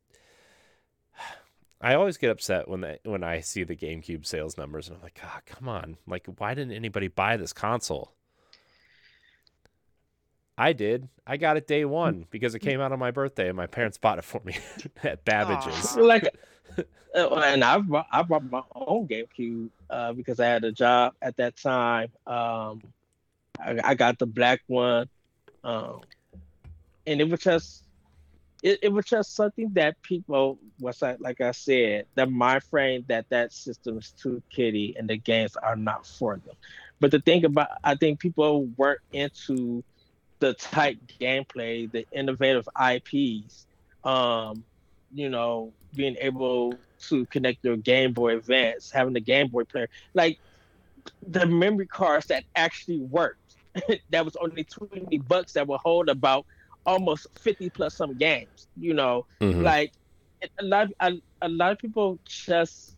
[1.80, 5.02] I always get upset when they, when I see the GameCube sales numbers and I'm
[5.02, 5.96] like, "God, come on.
[6.06, 8.12] Like why didn't anybody buy this console?"
[10.58, 11.08] I did.
[11.26, 13.96] I got it day 1 because it came out on my birthday and my parents
[13.96, 14.56] bought it for me
[15.02, 15.96] at Babbage's.
[15.96, 16.00] Aw.
[16.00, 16.28] like
[17.14, 21.14] uh, and I brought, I brought my own GameCube uh, because I had a job
[21.22, 22.10] at that time.
[22.26, 22.82] Um,
[23.64, 25.08] I, I got the black one,
[25.64, 26.00] um,
[27.06, 27.84] and it was just
[28.62, 33.04] it, it was just something that people was like like I said, the mind frame
[33.08, 36.54] that that system is too kiddie and the games are not for them.
[37.00, 39.82] But the thing about I think people weren't into
[40.38, 43.66] the tight gameplay, the innovative IPs.
[44.04, 44.64] Um,
[45.14, 46.74] you know, being able
[47.08, 50.38] to connect your Game Boy Advance, having the Game Boy player, like
[51.26, 53.38] the memory cards that actually worked.
[54.10, 56.46] that was only 20 bucks that would hold about
[56.84, 59.62] almost 50 plus some games, you know, Mhm.
[59.62, 59.92] like
[60.58, 62.96] a lot, a, a lot of people just,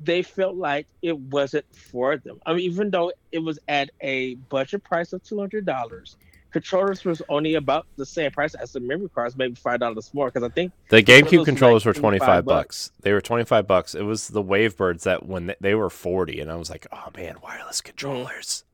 [0.00, 2.38] they felt like it wasn't for them.
[2.46, 6.16] I mean, even though it was at a budget price of $200,
[6.50, 10.26] controllers was only about the same price as the memory cards, maybe five dollars more.
[10.30, 12.92] Because I think The GameCube controllers like were 25 25 bucks.
[13.00, 13.94] They were 25 bucks.
[13.94, 17.08] It was the Wavebirds that when they, they were 40 and I was like, "Oh
[17.16, 18.64] man, wireless controllers.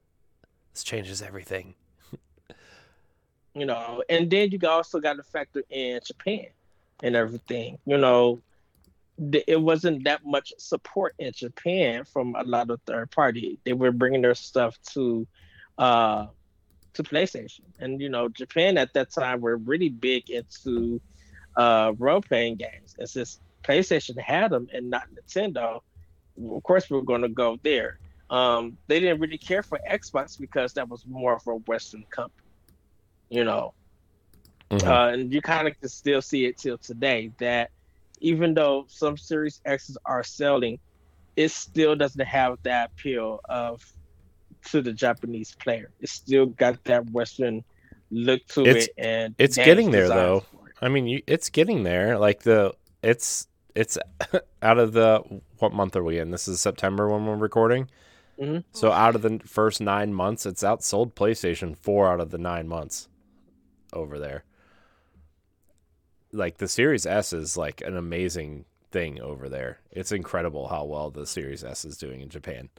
[0.74, 1.74] This changes everything."
[3.54, 6.46] you know, and then you also got to factor in Japan
[7.02, 7.78] and everything.
[7.87, 8.40] You know,
[9.46, 13.58] it wasn't that much support in Japan from a lot of third party.
[13.64, 15.26] They were bringing their stuff to,
[15.78, 16.26] uh,
[16.94, 21.00] to PlayStation, and you know, Japan at that time were really big into
[21.56, 22.96] uh, role playing games.
[22.98, 25.80] And since PlayStation had them and not Nintendo,
[26.50, 28.00] of course we are going to go there.
[28.30, 32.40] Um, they didn't really care for Xbox because that was more of a Western company
[33.30, 33.74] you know.
[34.70, 34.87] Mhm.
[34.87, 37.70] Uh, and you kind of can still see it till today that
[38.20, 40.78] even though some Series X's are selling,
[41.37, 43.84] it still doesn't have that appeal of
[44.66, 45.90] to the Japanese player.
[46.00, 47.64] It still got that Western
[48.10, 50.44] look to It's- it, and it's getting there, though.
[50.80, 52.18] I mean, you, it's getting there.
[52.18, 53.98] Like the it's it's
[54.62, 55.22] out of the
[55.58, 56.30] what month are we in?
[56.30, 57.88] This is September when we're recording.
[58.38, 58.64] Mhm.
[58.73, 62.68] So out of the first nine months, it's outsold PlayStation four out of the nine
[62.68, 63.09] months
[63.92, 64.44] over there.
[66.33, 69.79] Like the Series S is like an amazing thing over there.
[69.90, 72.70] It's incredible how well the Series S is doing in Japan.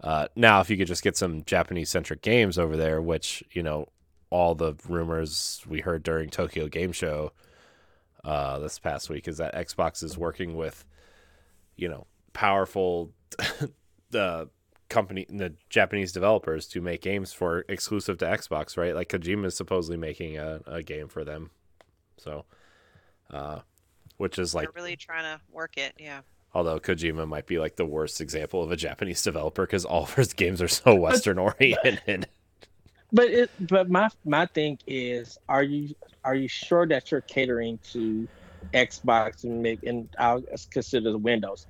[0.00, 3.62] Uh, now, if you could just get some Japanese centric games over there, which you
[3.62, 3.88] know
[4.30, 7.32] all the rumors we heard during Tokyo Game Show
[8.24, 10.84] uh, this past week is that Xbox is working with,
[11.76, 13.12] you know, powerful
[14.10, 14.48] the
[14.88, 18.94] company, the Japanese developers to make games for exclusive to Xbox, right?
[18.94, 21.50] Like Kojima is supposedly making a, a game for them,
[22.18, 22.44] so,
[23.30, 23.60] uh,
[24.16, 25.94] which is like They're really trying to work it.
[25.98, 26.20] Yeah.
[26.54, 30.14] Although Kojima might be like the worst example of a Japanese developer because all of
[30.14, 32.28] his games are so Western oriented.
[33.12, 35.94] But it, but my my thing is, are you
[36.24, 38.26] are you sure that you're catering to
[38.74, 41.68] Xbox and make and I'll consider the Windows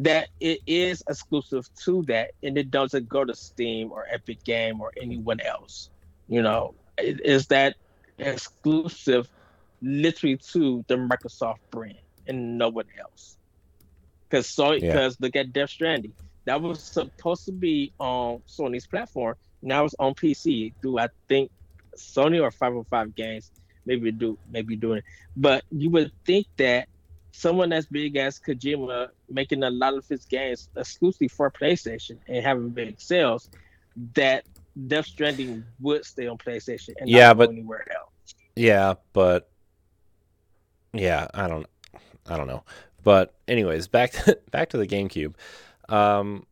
[0.00, 4.80] that it is exclusive to that and it doesn't go to Steam or Epic Game
[4.80, 5.90] or anyone else.
[6.28, 7.76] You know, it, is that
[8.18, 9.28] exclusive
[9.82, 13.38] literally to the Microsoft brand and no one else?
[14.28, 15.00] Because so Yeah.
[15.00, 16.14] because look at Death Stranding,
[16.46, 19.36] that was supposed to be on Sony's platform.
[19.62, 20.74] Now it's on PC.
[20.82, 21.50] Do I think
[21.96, 23.50] Sony or 505 Games
[23.86, 25.04] maybe do maybe doing it?
[25.36, 26.88] But you would think that
[27.32, 32.44] someone as big as Kojima making a lot of his games exclusively for PlayStation and
[32.44, 33.48] having big sales,
[34.14, 34.44] that
[34.86, 38.34] Death Stranding would stay on PlayStation and Yeah, not go but- anywhere else.
[38.56, 39.50] yeah, but
[40.92, 41.66] yeah, I don't,
[42.28, 42.64] I don't know.
[43.02, 45.34] But anyways, back to, back to the GameCube.
[45.88, 46.46] Um,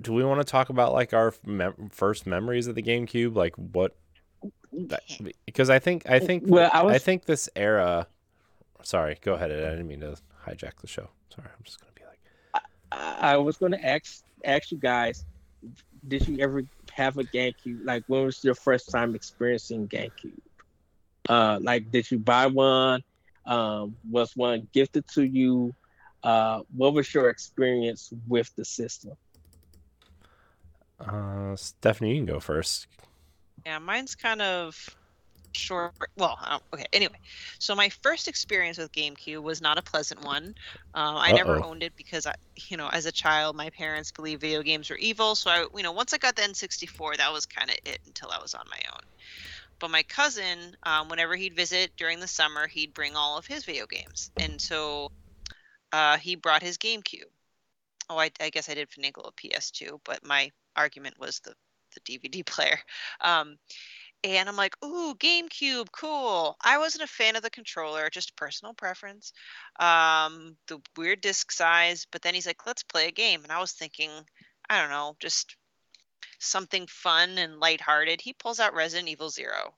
[0.00, 3.34] do we want to talk about like our mem- first memories of the GameCube?
[3.34, 3.96] Like what?
[4.72, 5.02] that-
[5.46, 8.06] Because I think I think Well, I was I think this era.
[8.82, 9.50] Sorry, go ahead.
[9.50, 11.10] I didn't mean to hijack the show.
[11.34, 12.62] Sorry, I'm just gonna be like.
[12.92, 15.24] I I was going to ask ask you guys,
[16.06, 16.62] did you ever
[16.92, 17.84] have a GameCube?
[17.84, 20.40] Like, when was your first time experiencing GameCube?
[21.28, 23.02] Uh, like, did you buy one?
[23.44, 25.74] Um, was one gifted to you?
[26.22, 29.12] Uh, what was your experience with the system?
[31.00, 32.86] Uh, Stephanie, you can go first.
[33.64, 34.96] Yeah, mine's kind of
[35.54, 35.92] short.
[36.16, 36.38] Well,
[36.74, 36.86] okay.
[36.92, 37.16] Anyway,
[37.58, 40.54] so my first experience with GameCube was not a pleasant one.
[40.94, 41.64] Uh, I never Uh-oh.
[41.64, 42.34] owned it because I,
[42.68, 45.34] you know, as a child, my parents believed video games were evil.
[45.34, 48.30] So I, you know, once I got the N64, that was kind of it until
[48.30, 49.00] I was on my own.
[49.80, 53.64] But my cousin, um, whenever he'd visit during the summer, he'd bring all of his
[53.64, 55.10] video games, and so
[55.92, 57.30] uh, he brought his GameCube.
[58.10, 61.54] Oh, I, I guess I did finagle a PS2, but my argument was the
[61.94, 62.78] the DVD player.
[63.20, 63.56] Um,
[64.24, 66.56] and I'm like, ooh, GameCube, cool.
[66.64, 69.32] I wasn't a fan of the controller, just personal preference.
[69.78, 73.42] Um, the weird disc size, but then he's like, let's play a game.
[73.44, 74.10] And I was thinking,
[74.68, 75.56] I don't know, just
[76.40, 78.20] something fun and lighthearted.
[78.20, 79.74] He pulls out Resident Evil Zero.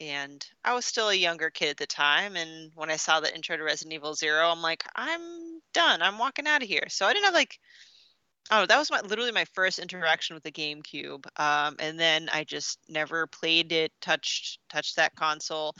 [0.00, 2.36] And I was still a younger kid at the time.
[2.36, 6.00] And when I saw the intro to Resident Evil Zero, I'm like, I'm done.
[6.00, 6.86] I'm walking out of here.
[6.88, 7.58] So I didn't have like
[8.50, 11.24] Oh, that was my literally my first interaction with the GameCube.
[11.38, 15.74] Um, and then I just never played it, touched touched that console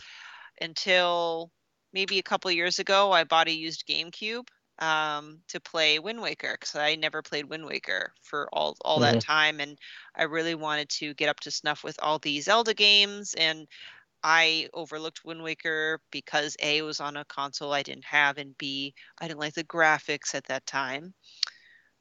[0.60, 1.50] until
[1.92, 3.12] maybe a couple years ago.
[3.12, 4.48] I bought a used GameCube
[4.80, 9.20] um, to play Wind Waker because I never played Wind Waker for all all that
[9.20, 9.78] time, and
[10.16, 13.68] I really wanted to get up to snuff with all these Zelda games and.
[14.24, 18.56] I overlooked Wind Waker because A it was on a console I didn't have, and
[18.58, 21.14] B I didn't like the graphics at that time.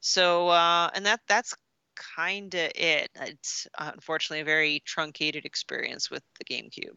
[0.02, 1.54] So, uh, and that that's
[1.94, 3.08] kind of it.
[3.14, 6.96] It's unfortunately a very truncated experience with the GameCube.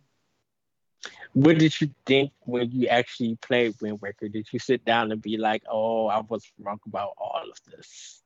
[1.34, 4.28] What did you think when you actually played Wind Waker?
[4.28, 8.24] Did you sit down and be like, "Oh, I was wrong about all of this"?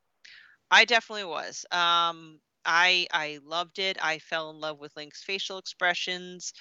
[0.72, 1.66] I definitely was.
[1.72, 3.98] Um, I I loved it.
[4.02, 6.54] I fell in love with Link's facial expressions.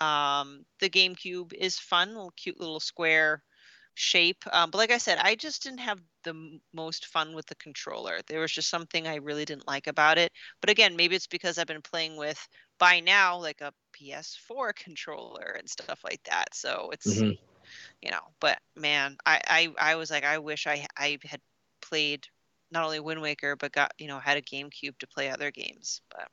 [0.00, 3.42] Um, the GameCube is fun, little cute little square
[3.96, 4.44] shape.
[4.52, 7.56] Um, but like I said, I just didn't have the m- most fun with the
[7.56, 8.20] controller.
[8.28, 10.32] There was just something I really didn't like about it.
[10.62, 15.56] But again, maybe it's because I've been playing with by now like a PS4 controller
[15.58, 16.54] and stuff like that.
[16.54, 17.36] So it's Mhm.
[18.02, 18.20] you know.
[18.40, 21.40] But man, I I, I was like, I wish I I had
[21.82, 22.26] played
[22.72, 26.02] not only Wind Waker but got you know had a GameCube to play other games.
[26.10, 26.28] But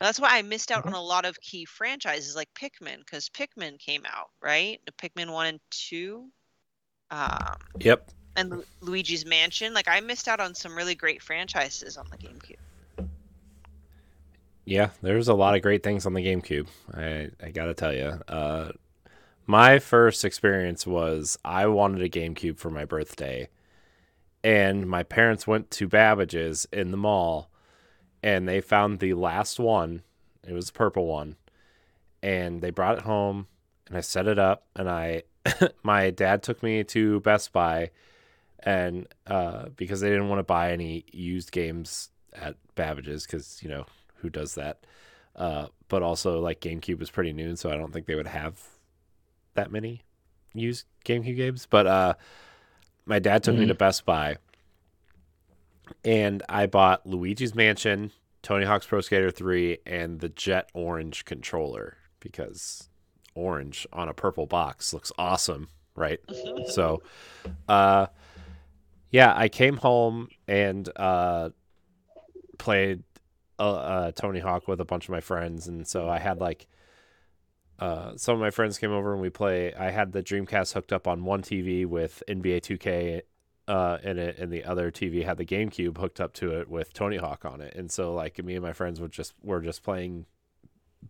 [0.00, 3.78] that's why I missed out on a lot of key franchises like Pikmin because Pikmin
[3.78, 6.30] came out right, Pikmin one and two,
[7.10, 8.10] um, Yep.
[8.36, 9.74] and Lu- Luigi's Mansion.
[9.74, 12.56] Like I missed out on some really great franchises on the GameCube.
[14.64, 16.68] Yeah, there's a lot of great things on the GameCube.
[16.94, 18.72] I I gotta tell you, uh,
[19.46, 23.48] my first experience was I wanted a GameCube for my birthday,
[24.44, 27.50] and my parents went to Babbage's in the mall,
[28.24, 30.02] and they found the last one.
[30.48, 31.36] It was a purple one,
[32.22, 33.46] and they brought it home,
[33.86, 35.22] and I set it up, and I
[35.82, 37.90] my dad took me to Best Buy,
[38.60, 43.68] and uh, because they didn't want to buy any used games at Babbage's, because you
[43.68, 43.84] know
[44.16, 44.86] who does that.
[45.36, 48.60] Uh, but also, like GameCube was pretty new, so I don't think they would have
[49.54, 50.02] that many
[50.54, 51.66] used GameCube games.
[51.68, 52.14] But uh,
[53.04, 53.68] my dad took me Mhm.
[53.68, 54.36] to Best Buy,
[56.04, 61.96] and I bought Luigi's Mansion, Tony Hawk's Pro Skater 3, and the Jet Orange controller
[62.20, 62.88] because
[63.34, 66.20] orange on a purple box looks awesome, right?
[66.68, 67.02] so
[67.68, 68.06] uh
[69.10, 71.50] yeah i came home and uh
[72.58, 73.02] played
[73.60, 76.66] uh, uh tony hawk with a bunch of my friends and so i had like
[77.78, 80.92] uh some of my friends came over and we play i had the dreamcast hooked
[80.92, 83.22] up on one tv with nba 2k
[83.66, 86.92] uh in it and the other tv had the gamecube hooked up to it with
[86.92, 89.82] tony hawk on it and so like me and my friends would just were just
[89.82, 90.26] playing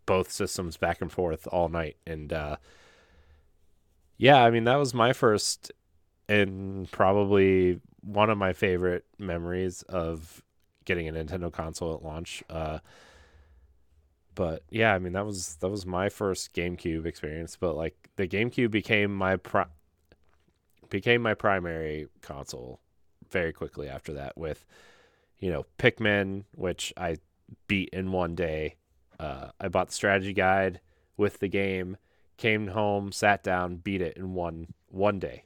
[0.06, 2.56] both systems back and forth all night and uh
[4.16, 5.72] yeah i mean that was my first
[6.28, 10.42] and probably one of my favorite memories of
[10.84, 12.42] getting a Nintendo console at launch.
[12.48, 12.78] Uh,
[14.34, 17.56] but yeah, I mean that was that was my first GameCube experience.
[17.56, 19.66] But like the GameCube became my pri-
[20.90, 22.80] became my primary console
[23.30, 24.36] very quickly after that.
[24.36, 24.64] With
[25.38, 27.16] you know Pikmin, which I
[27.66, 28.76] beat in one day.
[29.20, 30.80] Uh, I bought the strategy guide
[31.16, 31.96] with the game,
[32.36, 35.44] came home, sat down, beat it in one one day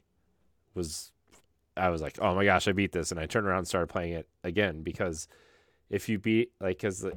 [0.79, 1.11] was
[1.77, 3.87] I was like, oh my gosh, I beat this, and I turned around and started
[3.87, 5.27] playing it again because
[5.89, 7.13] if you beat like because the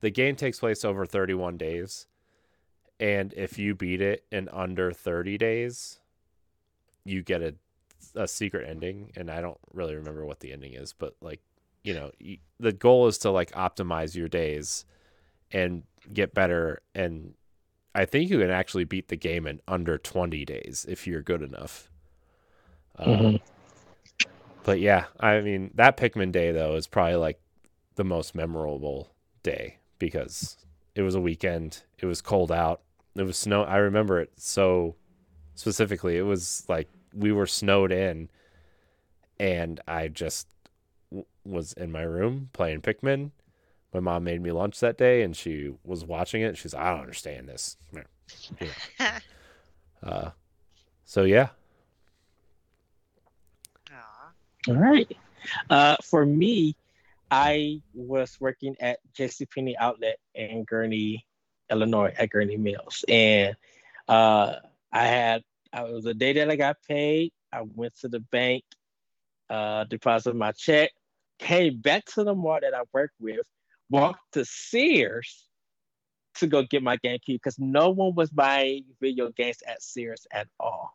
[0.00, 2.06] the game takes place over 31 days,
[2.98, 5.98] and if you beat it in under 30 days,
[7.04, 7.54] you get a
[8.14, 11.40] a secret ending, and I don't really remember what the ending is, but like
[11.82, 14.84] you know, y the goal is to like optimize your days
[15.50, 15.82] and
[16.12, 16.82] get better.
[16.94, 17.34] And
[17.94, 21.42] I think you can actually beat the game in under 20 days if you're good
[21.42, 21.90] enough.
[22.98, 23.40] Um,
[24.62, 27.40] but yeah, I mean, that Pikmin day though is probably like
[27.94, 29.10] the most memorable
[29.42, 30.58] day because
[30.94, 31.82] it was a weekend.
[31.98, 32.82] It was cold out.
[33.16, 33.62] It was snow.
[33.64, 34.96] I remember it so
[35.60, 36.16] specifically.
[36.16, 38.30] It was like we were snowed in,
[39.38, 40.48] and I just
[41.10, 43.30] w- was in my room playing Pikmin.
[43.92, 46.56] My mom made me lunch that day, and she was watching it.
[46.56, 47.76] She's, like, I don't understand this.
[50.02, 50.30] Uh,
[51.04, 51.50] so yeah,
[53.92, 54.32] Aw.
[54.68, 55.14] All right.
[55.68, 56.74] Uh, for me,
[57.30, 61.18] I was working at JCPenney Outlet in Gurnee,
[61.70, 63.54] Illinois, at Gurnee Mills, and
[64.08, 64.54] uh,
[64.90, 65.42] I had
[65.72, 67.32] I was the day that I got paid.
[67.52, 68.64] I went to the bank,
[69.48, 70.90] uh, deposited my check,
[71.38, 73.46] came back to the mall that I worked with,
[73.88, 75.46] walked to Sears
[76.36, 80.48] to go get my GameCube because no one was buying video games at Sears at
[80.58, 80.92] all.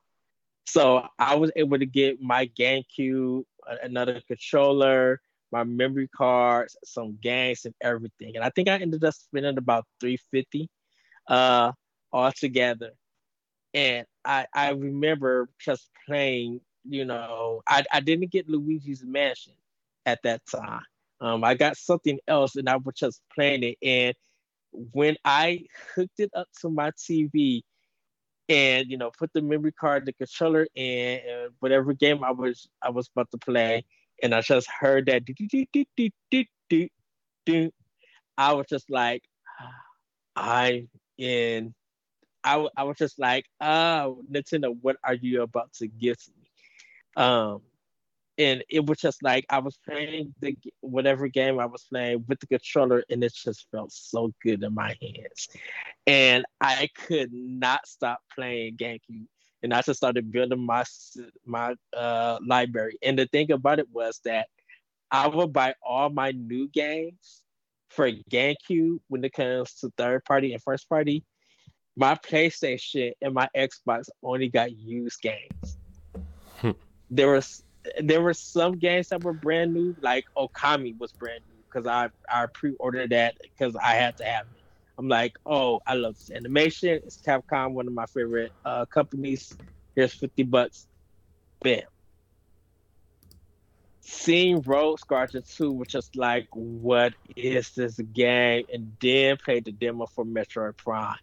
[0.65, 3.43] So I was able to get my GameCube,
[3.83, 5.21] another controller,
[5.51, 8.35] my memory cards, some games, and everything.
[8.35, 10.69] And I think I ended up spending about 350
[11.27, 11.71] uh
[12.11, 12.91] all together.
[13.75, 19.53] And I I remember just playing, you know, I, I didn't get Luigi's Mansion
[20.05, 20.81] at that time.
[21.21, 23.77] Um, I got something else and I was just playing it.
[23.83, 24.15] And
[24.71, 25.65] when I
[25.95, 27.63] hooked it up to my TV,
[28.49, 32.67] and you know put the memory card the controller in and whatever game i was
[32.81, 33.83] i was about to play
[34.21, 36.87] and i just heard that do, do, do, do, do, do,
[37.45, 37.71] do,
[38.37, 39.23] i was just like
[40.35, 41.73] i'm in
[42.45, 46.49] I, I was just like oh nintendo what are you about to give me
[47.23, 47.61] um
[48.37, 52.39] and it was just like I was playing the whatever game I was playing with
[52.39, 55.49] the controller, and it just felt so good in my hands,
[56.07, 59.27] and I could not stop playing GameCube.
[59.63, 60.83] And I just started building my
[61.45, 62.97] my uh, library.
[63.01, 64.47] And the thing about it was that
[65.11, 67.43] I would buy all my new games
[67.89, 71.23] for GameCube when it comes to third party and first party.
[71.95, 75.77] My PlayStation and my Xbox only got used games.
[76.57, 76.71] Hmm.
[77.09, 77.63] There was
[78.01, 82.09] there were some games that were brand new, like Okami was brand new because I
[82.29, 84.61] I pre-ordered that because I had to have it.
[84.97, 87.01] I'm like, oh, I love this animation.
[87.05, 89.55] It's Capcom, one of my favorite uh, companies.
[89.93, 90.87] Here's 50 bucks.
[91.61, 91.81] Bam.
[93.99, 98.65] Seeing Road Scorcher 2 was just like, what is this game?
[98.71, 101.17] And then played the demo for Metroid Prime.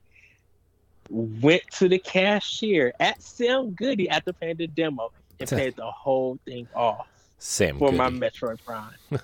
[1.10, 6.38] Went to the cashier at Sam Goody after playing the demo and paid the whole
[6.46, 7.06] thing off
[7.38, 8.20] Sam for my Goody.
[8.20, 8.94] Metroid Prime.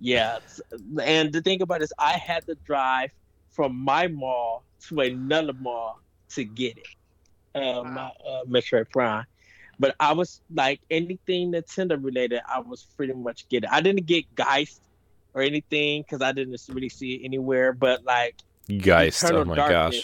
[0.00, 0.60] yeah, s-
[1.02, 3.10] and the thing about it is, I had to drive
[3.50, 6.00] from my mall to another mall
[6.30, 6.86] to get it,
[7.54, 9.24] uh, my uh, Metroid Prime.
[9.78, 13.70] But I was like anything Nintendo related, I was pretty much getting.
[13.70, 14.80] I didn't get Geist
[15.34, 17.72] or anything because I didn't really see it anywhere.
[17.72, 18.36] But like
[18.68, 19.24] Geist.
[19.32, 19.94] Oh my gosh.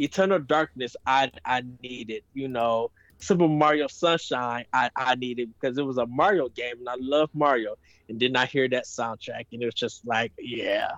[0.00, 2.22] Eternal Darkness, I I needed.
[2.34, 6.88] You know, Super Mario Sunshine, I I needed because it was a Mario game and
[6.88, 7.76] I love Mario.
[8.08, 10.92] And then I hear that soundtrack and it was just like, yeah,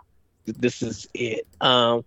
[0.46, 1.46] this is it.
[1.60, 2.04] Um,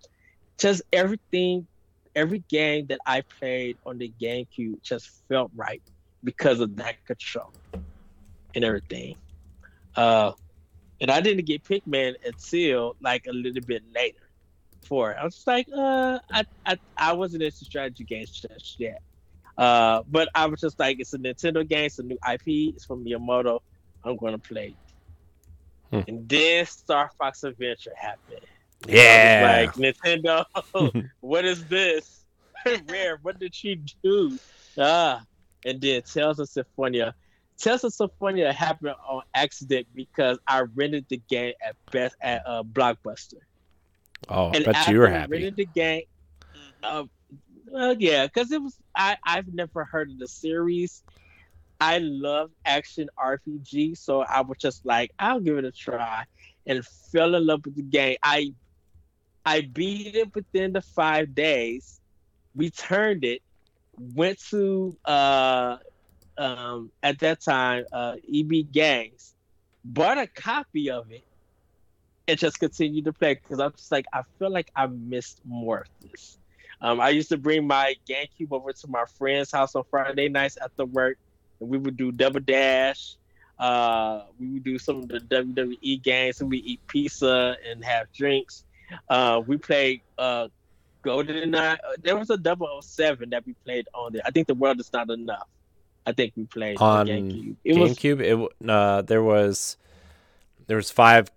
[0.57, 1.67] just everything,
[2.15, 5.81] every game that I played on the GameCube just felt right
[6.23, 7.53] because of that control
[8.55, 9.15] and everything.
[9.95, 10.31] Uh,
[11.01, 14.24] and I didn't get Pikmin until like a little bit later
[14.85, 15.17] for.
[15.17, 19.01] I was just like, uh, I, I, I wasn't into strategy games just yet.
[19.57, 22.85] Uh, but I was just like, it's a Nintendo game, it's a new IP, it's
[22.85, 23.59] from Miyamoto.
[24.03, 24.75] I'm gonna play.
[25.91, 26.03] it.
[26.03, 26.09] Hmm.
[26.09, 28.41] And then Star Fox Adventure happened.
[28.87, 29.65] Yeah.
[29.65, 30.45] Like Nintendo,
[31.21, 32.25] what is this?
[32.89, 34.37] Rare, what did she do?
[34.77, 35.23] Ah,
[35.65, 37.15] and then Tales of Symphonia.
[37.57, 42.63] Tales of Symphonia happened on accident because I rented the game at best at uh,
[42.63, 43.39] Blockbuster.
[44.29, 45.49] Oh, I And bet you were happy.
[45.49, 46.03] rented the game,
[46.83, 47.03] uh,
[47.67, 51.03] well, yeah, because it was I I've never heard of the series.
[51.79, 56.23] I love action RPG, so I was just like, I'll give it a try,
[56.65, 58.17] and fell in love with the game.
[58.23, 58.53] I
[59.45, 61.99] I beat it within the five days,
[62.55, 63.41] returned it,
[63.97, 65.77] went to uh
[66.37, 69.35] um at that time uh EB Games,
[69.83, 71.23] bought a copy of it,
[72.27, 75.79] and just continued to play because I'm just like I feel like I missed more
[75.79, 76.37] of this.
[76.81, 80.57] Um, I used to bring my GameCube over to my friend's house on Friday nights
[80.57, 81.17] after work,
[81.59, 83.15] and we would do double dash.
[83.57, 86.41] Uh, we would do some of the WWE games.
[86.41, 88.65] And we eat pizza and have drinks.
[89.09, 90.49] Uh, we played uh,
[91.01, 91.73] Golden Eye.
[91.73, 94.21] Uh, there was a 007 that we played on there.
[94.25, 95.47] I think the world is not enough.
[96.05, 97.55] I think we played on GameCube.
[97.63, 98.39] It GameCube.
[98.39, 98.51] Was...
[98.61, 99.77] It uh, there was
[100.67, 101.29] there was five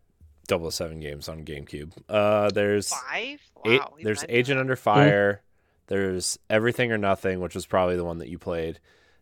[0.48, 1.92] 007 games on GameCube.
[2.08, 3.40] Uh, there's five.
[3.64, 4.60] Wow, eight, there's Agent that.
[4.60, 5.32] Under Fire.
[5.34, 5.42] Mm-hmm.
[5.88, 8.78] There's Everything or Nothing, which was probably the one that you played.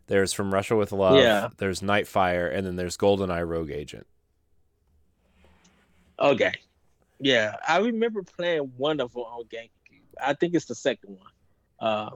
[0.09, 1.17] There's From Russia with Love.
[1.17, 1.49] Yeah.
[1.57, 4.07] There's Nightfire, and then there's GoldenEye Rogue Agent.
[6.19, 6.53] Okay.
[7.19, 10.03] Yeah, I remember playing one of them on GameCube.
[10.23, 11.31] I think it's the second one.
[11.79, 12.11] Uh,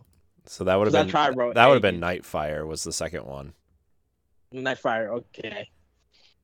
[0.47, 3.53] so that would have been that would have been Nightfire was the second one.
[4.55, 5.69] Nightfire, okay.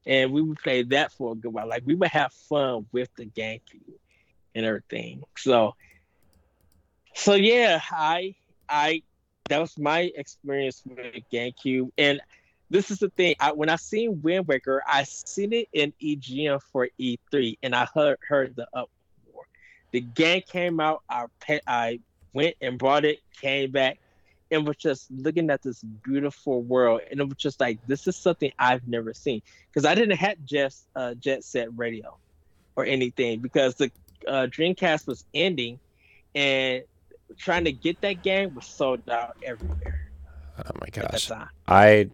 [0.06, 1.68] And we would play that for a good while.
[1.68, 3.98] Like we would have fun with the GameCube
[4.54, 5.22] and everything.
[5.36, 5.74] So,
[7.14, 8.34] so yeah, I
[8.68, 9.02] I
[9.48, 11.90] that was my experience with GameCube.
[11.98, 12.20] And
[12.70, 13.36] this is the thing.
[13.38, 17.86] I, when I seen Wind Waker, I seen it in EGM for E3, and I
[17.94, 19.44] heard heard the uproar.
[19.92, 21.02] The game came out.
[21.08, 21.26] I
[21.66, 22.00] I
[22.32, 23.98] went and bought it, came back,
[24.50, 28.16] and was just looking at this beautiful world, and it was just like this is
[28.16, 32.16] something I've never seen because I didn't have just uh, Jet Set Radio
[32.76, 33.90] or anything because the
[34.26, 35.78] uh, Dreamcast was ending,
[36.34, 36.82] and
[37.36, 40.08] trying to get that game was sold out everywhere.
[40.58, 41.30] Oh my gosh!
[41.66, 42.10] I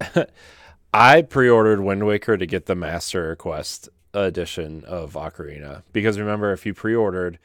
[0.94, 6.64] I pre-ordered Wind Waker to get the Master Quest edition of Ocarina because remember if
[6.64, 7.38] you pre-ordered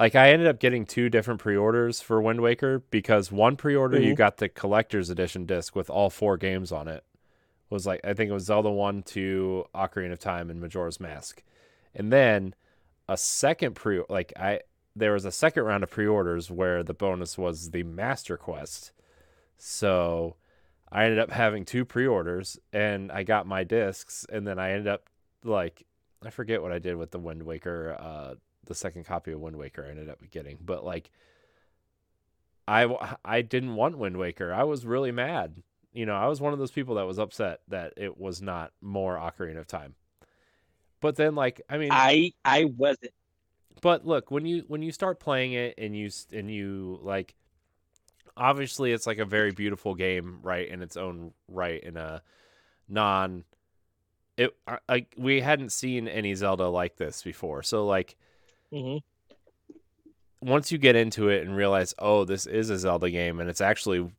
[0.00, 4.06] like I ended up getting two different pre-orders for Wind Waker because one pre-order mm-hmm.
[4.06, 7.04] you got the collector's edition disc with all four games on it.
[7.68, 11.42] Was like I think it was Zelda 1, 2, Ocarina of Time and Majora's Mask.
[11.94, 12.54] And then
[13.08, 14.60] a second pre like I
[14.96, 18.92] there was a second round of pre-orders where the bonus was the Master Quest.
[19.58, 20.36] So
[20.90, 24.88] I ended up having two pre-orders and I got my discs and then I ended
[24.88, 25.10] up
[25.44, 25.84] like
[26.24, 28.34] I forget what I did with the Wind Waker uh
[28.70, 31.10] the second copy of Wind Waker I ended up getting but like
[32.70, 34.54] I I didn't want Wind Waker.
[34.54, 35.56] I was really mad.
[35.92, 38.72] You know, I was one of those people that was upset that it was not
[38.80, 39.96] more Ocarina of Time.
[41.00, 43.12] But then like I mean I I wasn't
[43.80, 47.34] but look when you when you start playing it and you and you like
[48.36, 52.22] obviously it's like a very beautiful game right in its own right in a
[52.88, 53.44] non
[54.36, 54.54] it
[54.88, 58.16] like we hadn't seen any zelda like this before so like
[58.72, 59.76] mm-hmm.
[60.40, 63.60] once you get into it and realize oh this is a zelda game and it's
[63.60, 64.10] actually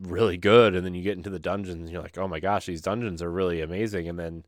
[0.00, 2.66] really good and then you get into the dungeons and you're like oh my gosh
[2.66, 4.44] these dungeons are really amazing and then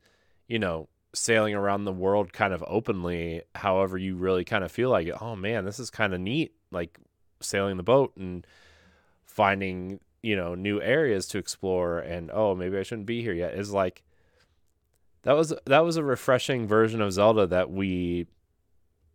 [0.49, 4.91] you know sailing around the world kind of openly, however you really kind of feel
[4.91, 5.21] like it.
[5.21, 6.53] Oh man, this is kind of neat.
[6.71, 6.99] Like
[7.41, 8.47] sailing the boat and
[9.25, 13.55] finding, you know, new areas to explore and oh, maybe I shouldn't be here yet
[13.55, 14.03] is like
[15.23, 18.27] that was that was a refreshing version of Zelda that we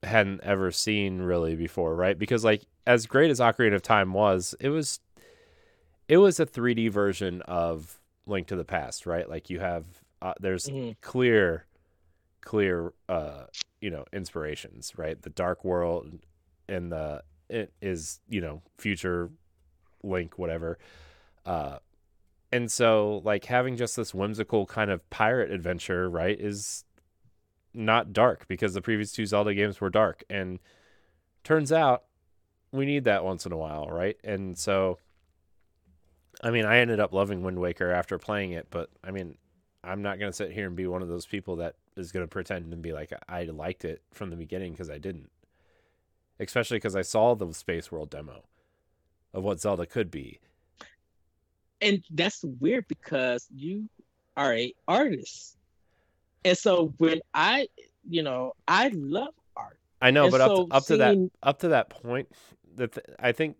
[0.04, 2.18] hadn't ever seen really before, right?
[2.18, 5.00] Because like as great as Ocarina of Time was, it was
[6.08, 9.30] it was a 3D version of Link to the Past, right?
[9.30, 9.86] Like you have
[10.22, 10.92] uh, there's mm-hmm.
[11.02, 11.66] clear
[12.42, 13.44] clear uh
[13.82, 16.20] you know inspirations right the dark world
[16.68, 19.30] and the it is you know future
[20.04, 20.80] link whatever
[21.46, 21.78] uh
[22.52, 26.84] and so like having just this whimsical kind of pirate adventure right is
[27.74, 30.60] not dark because the previous two zelda games were dark and
[31.44, 32.04] turns out
[32.72, 34.98] we need that once in a while right and so
[36.44, 39.38] i mean i ended up loving wind waker after playing it but i mean
[39.84, 42.24] i'm not going to sit here and be one of those people that is going
[42.24, 45.30] to pretend and be like I liked it from the beginning because I didn't.
[46.40, 48.44] Especially because I saw the Space World demo
[49.34, 50.40] of what Zelda could be.
[51.82, 53.90] And that's weird because you
[54.38, 55.58] are a artist.
[56.44, 57.68] And so when I,
[58.10, 59.78] you know, I love art.
[60.02, 61.00] I know, and but so up to, up seeing...
[61.00, 62.30] to that up to that point,
[62.76, 63.58] that I think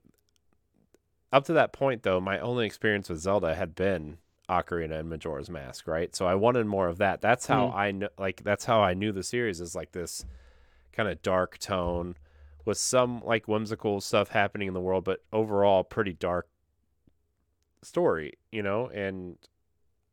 [1.32, 4.18] up to that point though, my only experience with Zelda had been
[4.50, 6.16] Ocarina and Majora's Mask, right?
[6.16, 7.22] So I wanted more of that.
[7.22, 7.76] That's how mm.
[7.76, 10.26] I know, like that's how I knew the series is like this
[10.92, 12.16] kind of dark tone
[12.66, 16.48] with some like whimsical stuff happening in the world, but overall pretty dark
[17.82, 18.88] story, you know.
[18.88, 19.38] And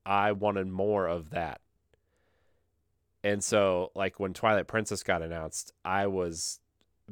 [0.07, 1.61] I wanted more of that.
[3.29, 6.61] And so, like when Twilight Princess got announced, I was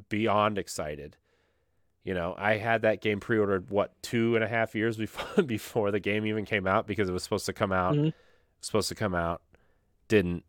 [0.08, 1.16] beyond excited
[2.06, 5.90] you know, I had that game pre-ordered what two and a half years before before
[5.90, 8.10] the game even came out because it was supposed to come out, mm-hmm.
[8.60, 9.42] supposed to come out,
[10.06, 10.44] didn't.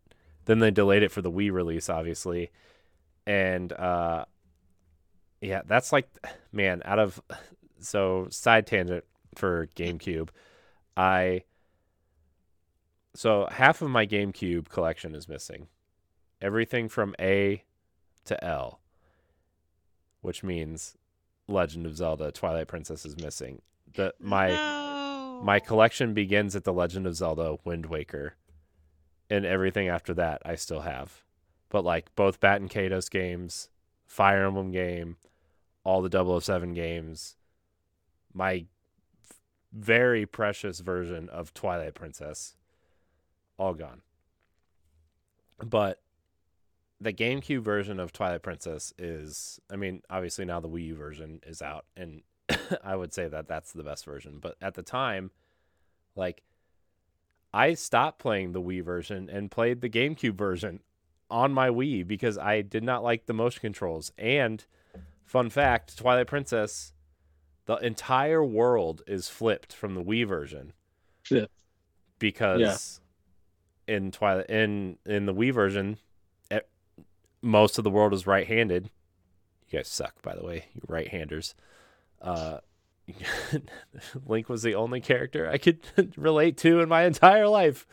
[0.46, 2.52] Then they delayed it for the Wii release, obviously,
[3.26, 4.26] and uh,
[5.42, 6.08] yeah, that's like,
[6.52, 7.20] man, out of
[7.80, 9.04] so side tangent
[9.34, 10.30] for GameCube,
[10.96, 11.42] I
[13.18, 15.70] So half of my GameCube collection is missing.
[16.40, 17.64] Everything from A
[18.26, 18.80] to L,
[20.22, 20.96] which means
[21.48, 23.64] Legend of Zelda: Twilight Princess is missing.
[23.96, 25.42] The my no.
[25.44, 28.36] my collection begins at the Legend of Zelda: Wind Waker,
[29.32, 31.24] and everything after that I still have.
[31.70, 33.70] But like both Baten Kaitos games,
[34.06, 35.18] Fire Emblem game,
[35.84, 37.36] all the 007 games,
[38.32, 38.68] my
[39.74, 42.57] very precious version of Twilight Princess,
[43.58, 44.02] all gone.
[45.64, 46.02] But
[47.00, 51.42] the GameCube version of Twilight Princess is, I mean, obviously now the Wii U version
[51.46, 52.22] is out, and
[52.84, 54.40] I would say that that's the best version.
[54.40, 55.32] But at the time,
[56.16, 56.44] like,
[57.54, 60.82] I stopped playing the Wii version and played the GameCube version
[61.30, 64.12] on my Wii because I did not like the motion controls.
[64.18, 64.66] And
[65.26, 66.94] fun fact Twilight Princess,
[67.66, 70.74] the entire world is flipped from the Wii version.
[71.30, 71.46] Yeah.
[72.20, 73.02] Because
[73.88, 75.98] in Twilight in in the Wii version,
[76.52, 76.60] e-
[77.42, 78.90] most of the world is right-handed.
[79.70, 81.56] You guys suck, by the way, you right-handers.
[82.22, 82.60] Uh,
[84.26, 85.80] Link was the only character I could
[86.18, 87.86] relate to in my entire life.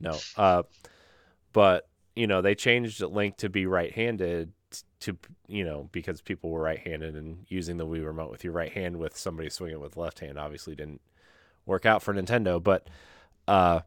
[0.00, 0.62] No, uh,
[1.52, 4.52] but you know they changed Link to be right-handed
[5.00, 5.16] to
[5.48, 8.98] you know because people were right-handed and using the Wii remote with your right hand
[8.98, 11.00] with somebody swinging with left hand obviously didn't
[11.66, 12.62] work out for Nintendo.
[12.62, 12.88] But
[13.48, 13.80] uh,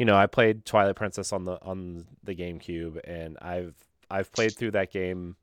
[0.00, 3.74] you know I played Twilight Princess on the on the GameCube and I've
[4.10, 5.36] I've played through that game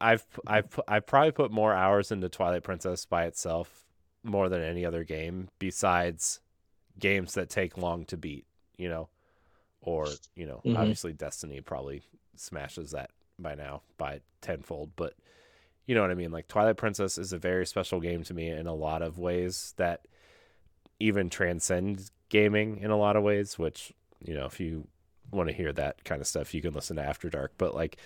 [0.00, 3.84] I've I've I've probably put more hours into Twilight Princess by itself
[4.22, 6.38] more than any other game besides
[6.96, 8.46] games that take long to beat,
[8.76, 9.08] you know,
[9.80, 10.78] or you know, Mhm.
[10.78, 12.02] obviously Destiny probably
[12.36, 15.14] smashes that by now by tenfold, but
[15.86, 16.30] you know what I mean.
[16.30, 19.74] Like Twilight Princess is a very special game to me in a lot of ways
[19.76, 20.06] that
[21.00, 23.58] even transcend gaming in a lot of ways.
[23.58, 23.92] Which
[24.24, 24.86] you know, if you
[25.30, 27.52] want to hear that kind of stuff, you can listen to After Dark.
[27.58, 27.96] But like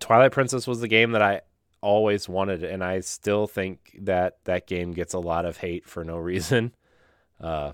[0.00, 1.40] Twilight Princess was the game that I
[1.80, 6.04] always wanted, and I still think that that game gets a lot of hate for
[6.04, 6.74] no reason.
[7.40, 7.72] Uh,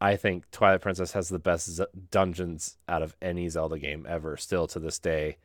[0.00, 4.36] I think Twilight Princess has the best z- dungeons out of any Zelda game ever,
[4.36, 5.38] still to this day.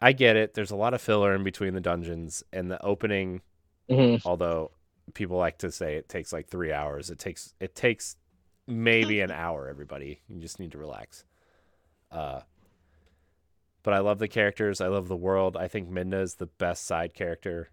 [0.00, 0.54] I get it.
[0.54, 3.42] There's a lot of filler in between the dungeons, and the opening,
[3.88, 4.22] Mhm.
[4.24, 4.70] although
[5.14, 8.16] people like to say it takes like three hours, it takes it takes
[8.66, 9.68] maybe an hour.
[9.68, 11.24] Everybody, you just need to relax.
[12.10, 12.40] Uh,
[13.82, 14.80] but I love the characters.
[14.80, 15.56] I love the world.
[15.56, 17.70] I think Midna is the best side character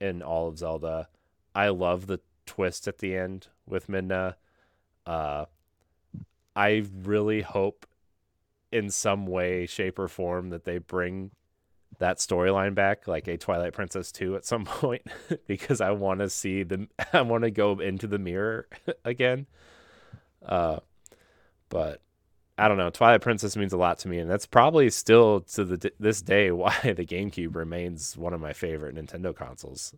[0.00, 1.08] in all of Zelda.
[1.54, 4.36] I love the twist at the end with Midna.
[5.06, 5.46] Uh,
[6.54, 7.86] I really hope
[8.70, 11.30] in some way, shape, or form that they bring
[11.98, 15.02] that storyline back, like a Twilight Princess 2 at some point,
[15.46, 18.68] because I want to see the, I want to go into the mirror
[19.04, 19.46] again.
[20.44, 20.80] Uh,
[21.68, 22.02] but
[22.58, 22.90] I don't know.
[22.90, 26.50] Twilight Princess means a lot to me, and that's probably still to the this day
[26.50, 29.94] why the GameCube remains one of my favorite Nintendo consoles.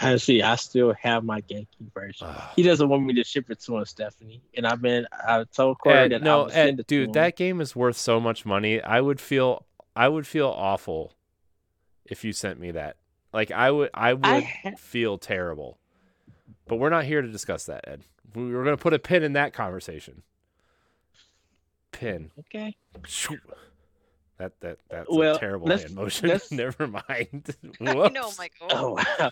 [0.00, 2.28] Honestly, I still have my GameCube version.
[2.54, 4.40] He doesn't want me to ship it to him, Stephanie.
[4.56, 7.36] And I've been I told Corey Ed, that I no, would send it dude, that
[7.36, 8.80] game is worth so much money.
[8.80, 9.66] I would feel
[9.96, 11.14] I would feel awful
[12.04, 12.96] if you sent me that.
[13.32, 15.78] Like I would I would I feel terrible.
[16.66, 18.02] But we're not here to discuss that, Ed.
[18.34, 20.22] We- We're going to put a pin in that conversation.
[21.92, 22.30] Pin.
[22.40, 22.74] okay.
[23.06, 23.38] Shoo.
[24.38, 26.28] That that that's Well, a terrible let's- hand motion.
[26.28, 27.54] let's- Never mind.
[27.80, 28.38] I know, Whoops.
[28.38, 28.66] Michael.
[28.70, 29.30] Oh wow.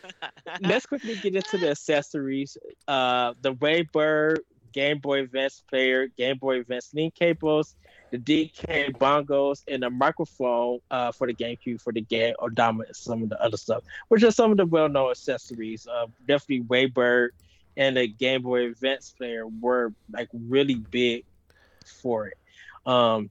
[0.60, 2.56] Let's quickly get into the accessories.
[2.86, 4.38] Uh the WaveBird
[4.72, 7.76] Game Boy Advance player, Game Boy Advance link cables,
[8.12, 12.94] the DK bongos, and the microphone uh, for the GameCube for the game Odama and
[12.94, 15.88] some of the other stuff, which are some of the well-known accessories.
[15.88, 17.30] Uh, definitely WaveBird
[17.76, 21.24] and the Game Boy Advance player were like really big
[22.02, 22.38] for it.
[22.86, 23.30] Um,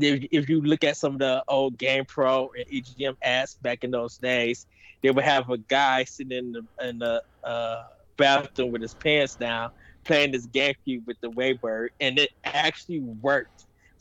[0.00, 3.90] if, if you look at some of the old GamePro and EGM ads back in
[3.90, 4.66] those days,
[5.02, 7.84] they would have a guy sitting in the in the uh,
[8.16, 9.70] bathroom with his pants down,
[10.04, 13.53] playing this GameCube with the WaveBird, and it actually worked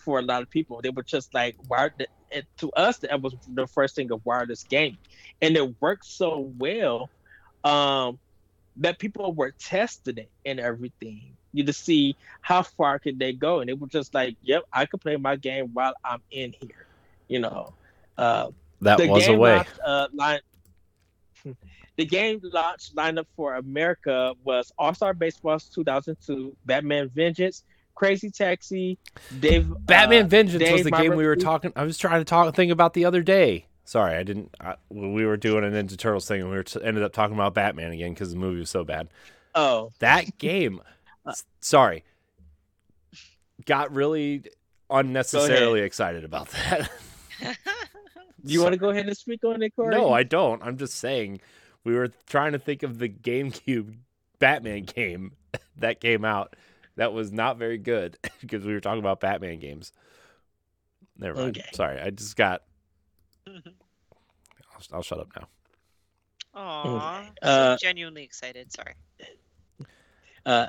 [0.04, 0.82] for a lot of people.
[0.82, 1.94] They were just like, wired
[2.32, 4.98] And to us, that was the first thing of wireless gaming,
[5.42, 7.12] and it worked so well
[7.64, 8.20] um,
[8.78, 11.38] that people were testing it and everything.
[11.54, 14.86] You to see how far could they go, and it was just like, "Yep, I
[14.86, 16.88] could play my game while I'm in here,"
[17.28, 17.74] you know.
[18.18, 18.52] Uh,
[18.82, 19.56] That the was a way.
[19.56, 20.40] launch, uh, line,
[21.98, 27.64] the game launch lineup for America was All Star Baseball 2002, Batman Vengeance,
[27.96, 28.98] Crazy Taxi,
[29.40, 29.68] Dave.
[29.86, 31.72] Batman uh, Vengeance was Dave the game we were talking.
[31.76, 33.66] I was trying to talk thing about the other day.
[33.86, 34.54] Sorry, I didn't.
[34.60, 37.36] I, we were doing an Ninja Turtles thing, and we were t- ended up talking
[37.36, 39.10] about Batman again because the movie was so bad.
[39.56, 40.82] Oh, That game,
[41.28, 42.04] s- sorry,
[43.66, 44.44] got really
[44.90, 46.90] unnecessarily excited about that.
[48.44, 49.96] you want to go ahead and speak on it, Corey?
[49.96, 50.62] no, I don't.
[50.64, 51.42] I'm just saying
[51.84, 53.96] we were trying to think of the GameCube
[54.40, 55.34] Batman game
[55.78, 56.56] that came out
[56.96, 59.92] that was not very good because we were talking about Batman games.
[61.18, 61.58] Never mind.
[61.58, 61.70] Okay.
[61.74, 62.64] Sorry, I just got.
[63.48, 65.48] I'll, I'll shut up now.
[66.56, 68.72] Aw, Uh, genuinely excited.
[68.72, 68.94] Sorry.
[70.46, 70.68] Uh,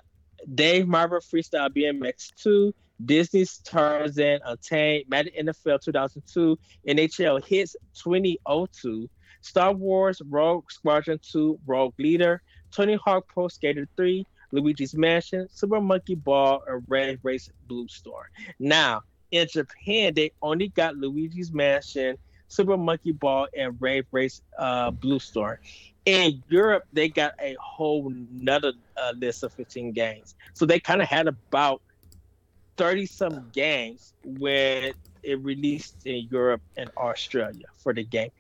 [0.55, 2.73] Dave Mirra Freestyle BMX 2,
[3.05, 6.59] Disney's Tarzan Untamed, Madden NFL 2002,
[6.89, 9.09] NHL Hitz 2002,
[9.41, 15.81] Star Wars Rogue Squadron 2 Rogue Leader, Tony Hawk Pro Skater 3, Luigi's Mansion, Super
[15.81, 18.27] Monkey Ball, and Wave Race Blue Storm.
[18.59, 22.17] Now, in Japan, they only got Luigi's Mansion,
[22.49, 25.59] Super Monkey Ball, and Wave Race uh, Blue Storm.
[26.07, 30.37] In Europe, they got a whole nother uh, list of 15 games.
[30.53, 31.83] So they kind of had about
[32.77, 34.93] 30 some games when
[35.23, 38.31] it released in Europe and Australia for the game.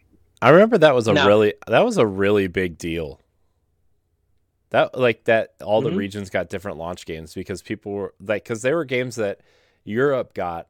[0.43, 1.27] I remember that was a No.
[1.27, 3.19] really that was a really big deal.
[4.71, 5.97] That like that all the Mhm.
[5.97, 9.41] regions got different launch games because people were like because they were games that
[9.85, 10.69] Europe got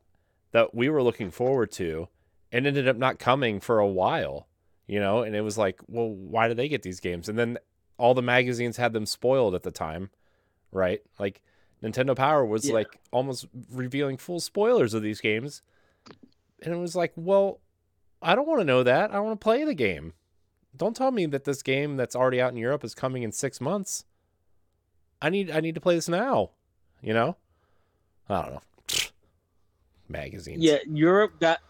[0.53, 2.09] that we were looking forward to
[2.53, 4.47] and ended up not coming for a while,
[4.87, 7.29] you know, and it was like, well, why did they get these games?
[7.29, 7.59] And then
[7.97, 10.11] all the magazines had them spoiled at the time,
[10.71, 11.01] right?
[11.19, 11.41] Like
[11.83, 12.75] Nintendo Power was Yeah.
[12.75, 15.63] like almost revealing full spoilers of these games.
[16.63, 17.61] And it was like, well,
[18.23, 19.13] I don't want to know that.
[19.13, 20.15] I want to play the game.
[20.77, 23.61] Don't tell me that this game that's already out in Europe is coming in 6
[23.61, 24.05] months.
[25.23, 26.51] I need I need to play this now,
[27.01, 27.37] you know?
[28.29, 28.63] I don't know.
[30.09, 30.63] Magazines.
[30.63, 31.61] Yeah, Europe got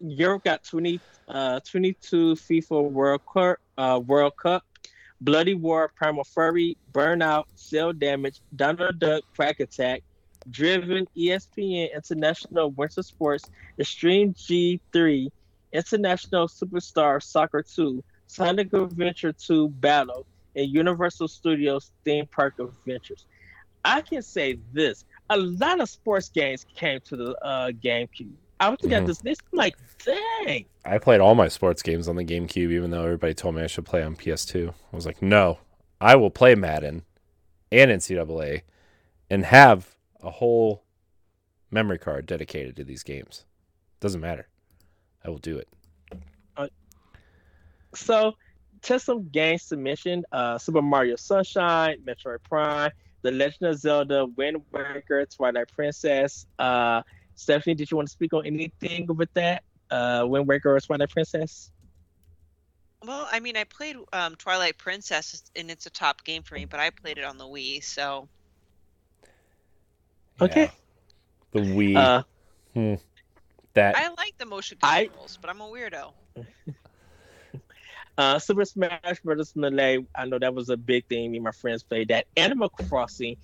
[0.00, 4.64] Europe got 20 uh 22 FIFA World Cup uh World Cup,
[5.20, 10.02] Bloody Roar, Primal Fury, Burnout, Cell Damage, Donald Duck, Quack Attack,
[10.50, 15.28] Driven, ESPN International Winter Sports, Extreme G3,
[15.72, 18.02] International Superstar Soccer 2,
[18.34, 20.26] Sonic Adventure 2 Battle,
[20.56, 23.26] and Universal Studios Theme Park Adventures.
[23.84, 28.32] I can say this: a lot of sports games came to the uh, GameCube.
[28.58, 29.02] I was looking Mhm.
[29.02, 30.64] at this list, I'm like, dang.
[30.84, 33.66] I played all my sports games on the GameCube, even though everybody told me I
[33.68, 34.74] should play on PS2.
[34.92, 35.58] I was like, no,
[36.00, 37.04] I will play Madden
[37.70, 38.62] and NCAA
[39.30, 40.82] and have a whole
[41.70, 43.44] memory card dedicated to these games.
[44.00, 44.48] Doesn't matter.
[45.24, 45.68] I will do it.
[47.96, 48.34] So,
[48.82, 52.90] to some game submission: uh, Super Mario Sunshine, Metroid Prime,
[53.22, 56.46] The Legend of Zelda, Wind Waker, Twilight Princess.
[56.58, 57.02] Uh,
[57.34, 59.64] Stephanie, did you want to speak on anything with that?
[59.90, 61.70] Uh, Wind Waker or Twilight Princess?
[63.04, 66.64] Well, I mean, I played um, Twilight Princess, and it's a top game for me,
[66.64, 68.28] but I played it on the Wii, so
[70.40, 70.62] Okay.
[70.62, 70.70] Yeah.
[71.52, 71.96] The Wii.
[71.96, 72.22] Uh,
[73.74, 76.12] that I like the motion I- controls, but I'm a weirdo.
[78.16, 79.56] Uh, Super Smash Bros.
[79.56, 80.04] Melee.
[80.14, 81.30] I know that was a big thing.
[81.32, 82.26] Me and my friends played that.
[82.36, 83.36] Animal Crossing.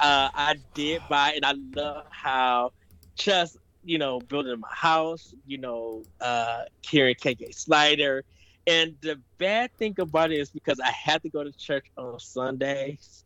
[0.00, 2.72] Uh, I did buy, it, and I love how
[3.14, 5.32] just you know building my house.
[5.46, 8.24] You know, uh, carrying KK Slider.
[8.66, 12.18] And the bad thing about it is because I had to go to church on
[12.18, 13.24] Sundays,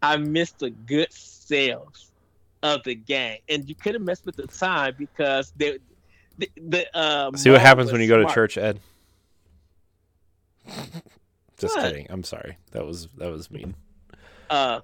[0.00, 2.10] I missed the good sales
[2.62, 5.80] of the game, and you couldn't mess with the time because the
[6.38, 8.80] the, the uh, See what happens when you go to church, Ed.
[11.58, 11.84] Just What?
[11.84, 12.06] kidding.
[12.10, 12.56] I'm sorry.
[12.72, 13.74] That was that was mean.
[14.48, 14.80] uh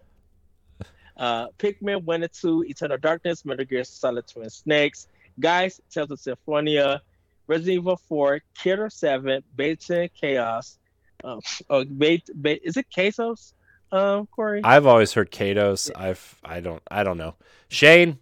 [1.17, 5.09] uh Pikmin 1 and 2, Eternal Darkness, Metal Gear Solid Twin Snakes,
[5.41, 7.01] Guys, Tales of Symphonia,
[7.47, 10.79] Resident Evil 4, Killer 7, Beta Chaos.
[11.25, 13.55] Um, oh, Beta, Beta, is it Quesos?
[13.93, 14.61] Um, Corey?
[14.65, 15.91] I've always heard Kados.
[15.97, 17.37] I've I don't I don't know.
[17.69, 18.19] Shane.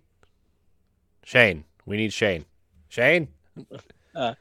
[1.25, 1.65] Shane.
[1.87, 2.45] We need Shane.
[2.89, 3.29] Shane.
[4.15, 4.35] Uh,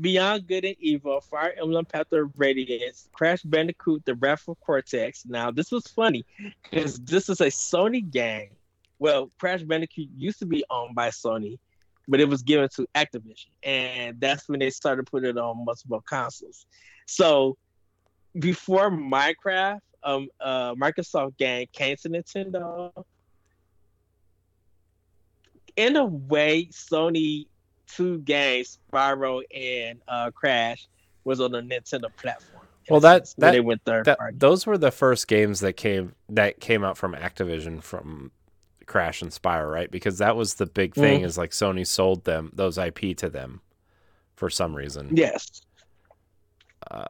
[0.00, 5.24] Beyond Good and Evil, Fire Emblem Path of Radiance, Crash Bandicoot, The Wrath of Cortex.
[5.26, 6.24] Now, this was funny
[6.62, 8.50] because this is a Sony game.
[8.98, 11.58] Well, Crash Bandicoot used to be owned by Sony,
[12.06, 16.02] but it was given to Activision, and that's when they started putting it on multiple
[16.08, 16.66] consoles.
[17.06, 17.56] So,
[18.38, 22.92] before Minecraft, um, uh, Microsoft game came to Nintendo.
[25.76, 27.46] In a way, Sony
[27.86, 30.88] two games, Spyro and uh, Crash,
[31.24, 32.64] was on the Nintendo platform.
[32.88, 35.60] Well, that's that- sense, when that- they went third That, those were the first games
[35.60, 38.30] that came that came out from Activision from
[38.86, 39.90] Crash and Spyro, right?
[39.90, 41.24] Because that was the big thing Mm.
[41.24, 43.60] is like Sony sold them those IP to them
[44.36, 45.10] for some reason.
[45.16, 45.62] Yes.
[46.88, 47.04] Uh,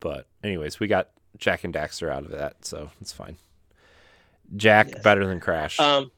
[0.00, 3.36] but anyways, we got Jak and Daxter out of that, so it's fine.
[4.56, 5.02] Jak Yes.
[5.04, 5.78] better than Crash.
[5.78, 6.10] Um,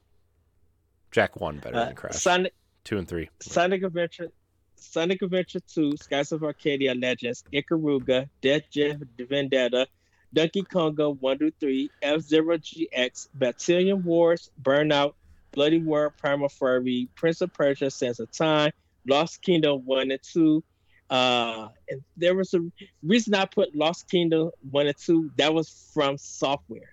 [1.11, 2.15] Jak one better uh, than Crash.
[2.17, 2.55] Sonic,
[2.85, 3.29] Two and three.
[3.41, 4.31] Sonic Adventure,
[4.77, 9.87] Sonic Adventure 2, Skies of Arcadia Legends, Ikaruga, Def Jam Vendetta,
[10.33, 15.15] Donkey Konga 1 through 3, F Zero GX, Battalion Wars, Burnout,
[15.53, 18.71] Bloody Roar, Primal Fury, Prince of Persia, Sands of Time,
[19.07, 20.65] Lost Kingdom 1 and 2.
[21.11, 22.61] Uh, and there was a
[23.03, 26.93] reason I put Lost Kingdom 1 and 2, that was FromSoftware,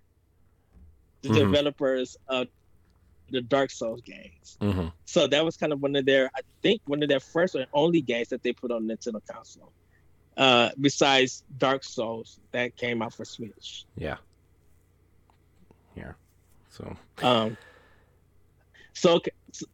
[1.21, 1.35] the Mhm.
[1.35, 2.47] developers of
[3.29, 4.57] the Dark Souls games.
[4.61, 7.55] hmm So that was kind of one of their, I think, one of their first
[7.55, 9.71] and only games that they put on Nintendo console.
[10.35, 13.85] Uh, besides Dark Souls that came out for Switch.
[13.95, 14.17] Yeah.
[15.95, 16.11] Yeah.
[16.69, 17.57] So Um,
[18.93, 19.21] Soul,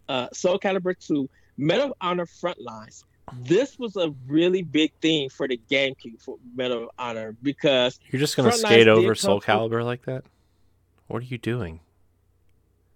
[0.07, 3.03] uh, Soul Calibur 2, Medal of Honor Frontlines.
[3.41, 8.19] This was a really big thing for the GameCube for Medal of Honor because you're
[8.19, 10.23] just gonna Frontlines skate over Soul Calibur like that?
[11.07, 11.79] What are you doing?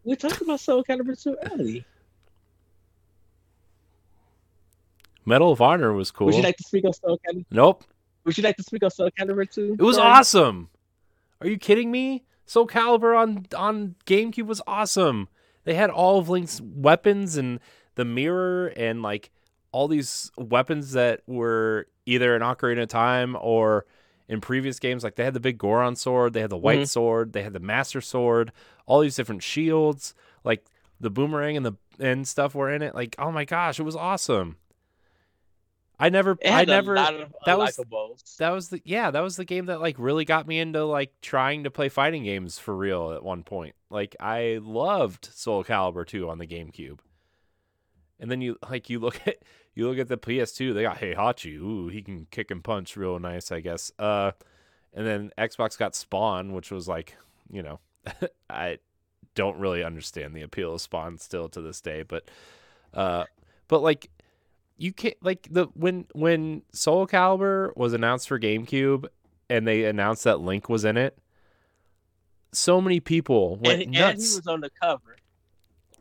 [0.07, 1.85] We talked about Soul Calibur 2 early.
[5.25, 6.27] Medal of Honor was cool.
[6.27, 7.45] Would you like to speak on Soul Calibur?
[7.51, 7.83] nope.
[8.23, 9.75] Would you like to speak on Soul Calibur 2?
[9.77, 10.09] It was Sorry.
[10.09, 10.69] awesome.
[11.41, 12.23] Are you kidding me?
[12.45, 15.27] Soul Calibur on on GameCube was awesome.
[15.65, 17.59] They had all of Link's weapons and
[17.95, 19.31] the mirror and like
[19.73, 23.85] all these weapons that were either in Ocarina of Time or
[24.29, 25.03] in previous games.
[25.03, 26.89] Like they had the big Goron sword, they had the white Mhm.
[26.89, 28.51] sword, they had the Master Sword,
[28.85, 30.13] all these different shields,
[30.43, 30.65] like
[30.99, 32.93] the boomerang and the and stuff were in it.
[32.95, 34.57] Like oh my gosh, it was awesome.
[35.99, 36.93] I never, I never.
[36.93, 37.75] a lot of that was-
[38.37, 41.11] That was the yeah, that was the game that like really got me into like
[41.21, 43.73] trying to play fighting games for real at one point.
[43.89, 46.99] Like I loved Soul Calibur 2 on the GameCube.
[48.19, 49.37] And then you like you look at
[49.77, 51.55] you look at the PS2, they got Heihachi.
[51.57, 53.91] Ooh, he can kick and punch real nice, I guess.
[53.99, 54.31] Uh
[54.91, 57.15] and then Xbox got Spawn, which was like,
[57.51, 57.79] you know,
[58.49, 58.79] I
[59.35, 62.27] don't really understand the appeal of Spawn still to this day, but
[62.95, 63.25] uh
[63.67, 64.09] but like
[64.77, 69.05] you can't like the when when Soul Calibur was announced for GameCube
[69.47, 71.19] and they announced that Link was in it,
[72.51, 75.16] so many people went and, and he was on the cover.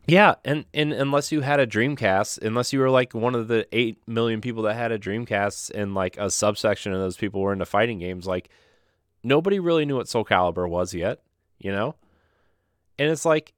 [0.07, 3.66] Yeah, and and unless you had a Dreamcast, unless you were like one of the
[3.72, 7.52] eight million people that had a Dreamcast, and like a subsection of those people were
[7.52, 8.48] into fighting games, like
[9.22, 11.20] nobody really knew what Soul Calibur was yet,
[11.59, 11.94] you know.
[12.98, 13.52] And it's like,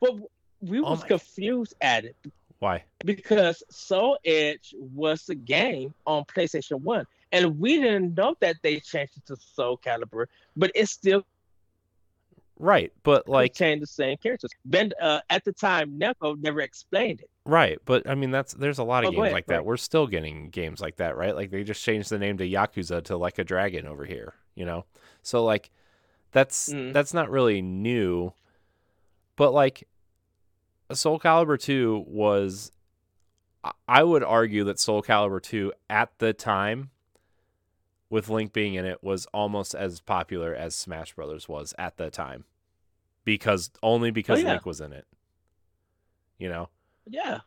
[0.00, 0.18] well,
[0.60, 2.16] we Oh was my- confused at it
[2.58, 2.82] why?
[3.04, 8.80] because Soul Edge was the game on PlayStation One, and we didn't know that they
[8.80, 10.26] changed it to Soul Calibur,
[10.56, 11.24] but it still
[12.60, 14.50] Right, but like contained the same characters.
[14.64, 17.30] Ben, uh, at the time, Neko never explained it.
[17.44, 19.54] Right, but I mean that's there's a lot of Oh, games ahead, like that.
[19.54, 19.64] ahead.
[19.66, 21.34] We're still getting games like that, right?
[21.36, 24.64] Like they just changed the name to Yakuza to like a dragon over here, you
[24.66, 24.84] know.
[25.22, 25.70] So like
[26.32, 26.92] that's Mm.
[26.92, 28.32] that's not really new.
[29.36, 29.86] But like
[30.92, 32.72] Soul Calibur 2 was
[33.62, 36.90] I- I would argue that Soul Calibur 2 at the time
[38.10, 42.10] with Link being in it was almost as popular as Smash Brothers was at the
[42.10, 42.44] time.
[43.24, 44.52] Because only oh, because Oh, yeah.
[44.52, 45.06] Link was in it.
[46.38, 46.68] You know?
[47.06, 47.40] Yeah,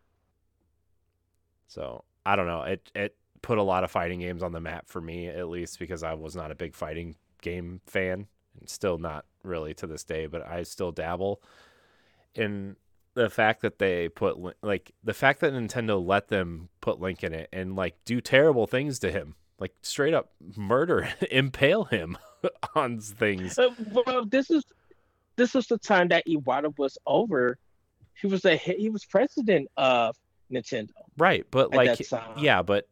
[1.68, 2.64] So I don't know.
[2.64, 5.80] It it put a lot of fighting games on the map for me, at least
[5.80, 8.28] because I was not a big fighting game fan,
[8.60, 10.26] and still not really to this day.
[10.26, 11.42] But I still dabble
[12.36, 12.76] in
[13.14, 17.34] the fact that they put like the fact that Nintendo let them put Link in
[17.34, 22.18] it and like do terrible things to him, like straight up murder, impale him
[22.76, 23.58] on things.
[23.58, 24.66] Uh, well, this is
[25.38, 27.58] this was the time that Iwata was over.
[28.20, 30.18] He was a he was president of
[30.52, 32.00] Nintendo Right, but like.
[32.38, 32.88] Yeah, but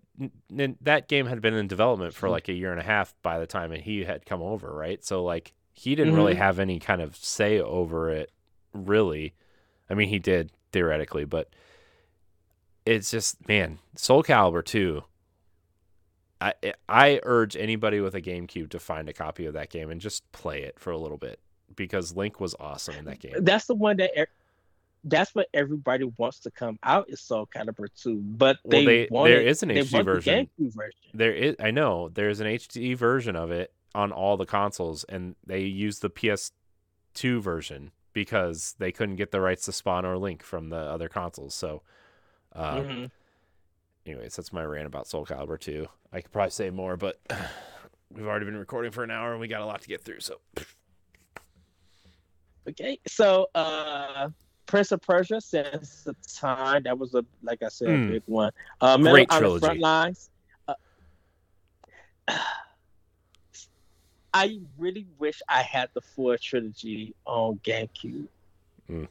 [0.56, 2.32] n- that game had been in development for Mhm.
[2.32, 5.04] like a year and a half by the time and he had come over, right?
[5.04, 6.38] So like he didn't really Mhm.
[6.38, 8.32] have any kind of say over it,
[8.74, 9.34] really.
[9.90, 11.50] I mean, he did theoretically, but
[12.86, 15.04] it's just man, Soul Calibur 2.
[16.42, 16.54] I
[16.88, 20.30] I urge anybody with a GameCube to find a copy of that game and just
[20.32, 21.40] play it for a little bit
[21.76, 23.34] because Link was awesome in that game.
[23.42, 24.12] That's the one that.
[24.20, 24.26] e-
[25.06, 29.08] That's what everybody wants to come out is Soul Calibur 2, but Well, they, they-
[29.10, 30.50] wanted, there is an they HD want the version.
[30.60, 31.00] GameCube version.
[31.14, 35.36] There is, I know, there's an HD version of it on all the consoles, and
[35.46, 40.44] they use the PS2 version because they couldn't get the rights to Spawn or Link
[40.44, 41.54] from the other consoles.
[41.56, 41.82] So,
[42.54, 43.12] uh, Mhm.
[44.10, 45.88] Anyways, that's my rant about Soul Calibur 2.
[46.12, 47.20] I could probably say more, but
[48.14, 50.20] we've already been recording for an hour and we got a lot to get through.
[50.22, 50.36] So,
[52.68, 54.30] Okay, so uh,
[54.68, 58.08] Prince of Persia since the time that was a like I said Mm.
[58.12, 58.52] big one.
[58.80, 59.66] Uh, Medal Great trilogy.
[59.66, 60.30] front lines.
[60.68, 60.74] Uh,
[64.34, 68.28] I really wish I had the full trilogy on GameCube.
[68.92, 69.08] Mm.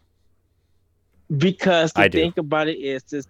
[1.37, 2.19] Because the I do.
[2.19, 3.29] thing about it is just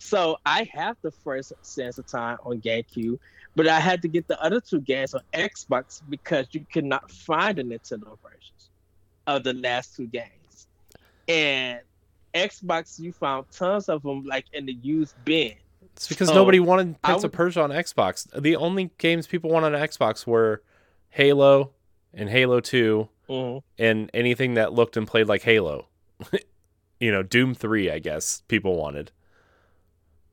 [0.00, 3.18] so I have the first Sands of Time on GameCube,
[3.54, 7.10] but I had to get the other two games on Xbox because you could not
[7.10, 8.70] find the Nintendo versions
[9.26, 10.66] of the last two games.
[11.28, 11.80] And
[12.34, 15.52] Xbox, you found tons of them like in the used bin.
[15.94, 18.26] It's because So, nobody wanted Prince of Persia on Xbox.
[18.40, 20.62] The only games people wanted on Xbox were
[21.10, 21.72] Halo
[22.14, 23.62] and Halo 2 Mhm.
[23.78, 25.88] and anything that looked and played like Halo.
[27.00, 29.12] you know, Doom 3, I guess people wanted.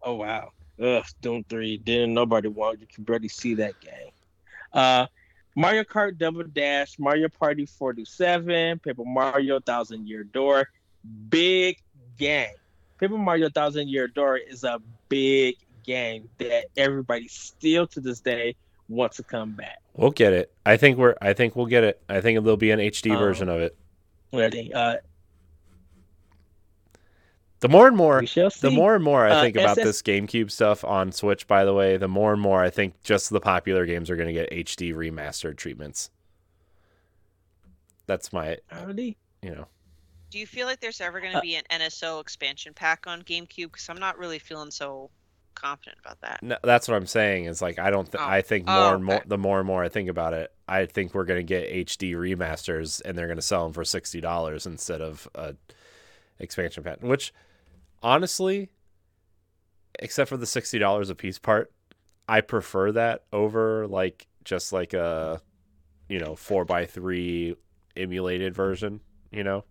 [0.03, 0.51] Oh wow.
[0.81, 1.77] Ugh, Doom 3.
[1.77, 2.79] Didn't nobody want.
[2.81, 4.11] You can barely see that game.
[4.73, 5.07] Uh
[5.55, 10.69] Mario Kart Double Dash, Mario Party 47, Paper Mario Thousand Year Door.
[11.29, 11.81] Big
[12.17, 12.53] game.
[12.99, 14.79] Paper Mario Thousand Year Door is a
[15.09, 18.55] big game that everybody still to this day
[18.89, 19.79] wants to come back.
[19.95, 20.51] We'll get it.
[20.65, 22.01] I think we're I think we'll get it.
[22.07, 23.75] I think there'll be an HD Um, version of it.
[24.31, 24.71] Ready?
[24.73, 24.97] Uh
[27.59, 28.67] The more and more we shall see.
[28.67, 31.65] the more and more I Uh, think about SS this GameCube stuff on Switch, by
[31.65, 34.33] the way, the more and more I think just the popular games are going to
[34.33, 36.11] get HD remastered treatments.
[38.05, 39.17] That's my, Already?
[39.41, 39.67] you know,
[40.29, 43.21] Do you feel like there's ever going to Uh, be an NSO expansion pack on
[43.23, 43.71] GameCube?
[43.71, 45.09] Because I'm not really feeling so
[45.55, 46.43] confident about that.
[46.43, 47.45] no, that's what I'm saying.
[47.45, 48.09] Is like I don't.
[48.11, 48.27] Th- Oh.
[48.27, 49.15] I think more Oh, and more.
[49.15, 49.23] okay.
[49.27, 52.13] The more and more I think about it, I think we're going to get HD
[52.13, 55.55] remasters, and they're going to sell them for sixty dollars instead of a
[56.39, 57.01] expansion pack.
[57.01, 57.33] Which,
[58.01, 58.69] honestly,
[59.99, 61.71] except for the sixty dollars a piece part,
[62.27, 65.41] I prefer that over like just like a,
[66.09, 67.55] you know, four by three
[67.95, 69.01] emulated version.
[69.31, 69.65] You know,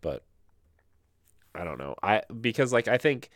[0.00, 0.24] but
[1.54, 1.94] I don't know.
[2.02, 3.30] I because like I think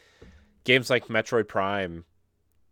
[0.64, 2.04] games like Metroid Prime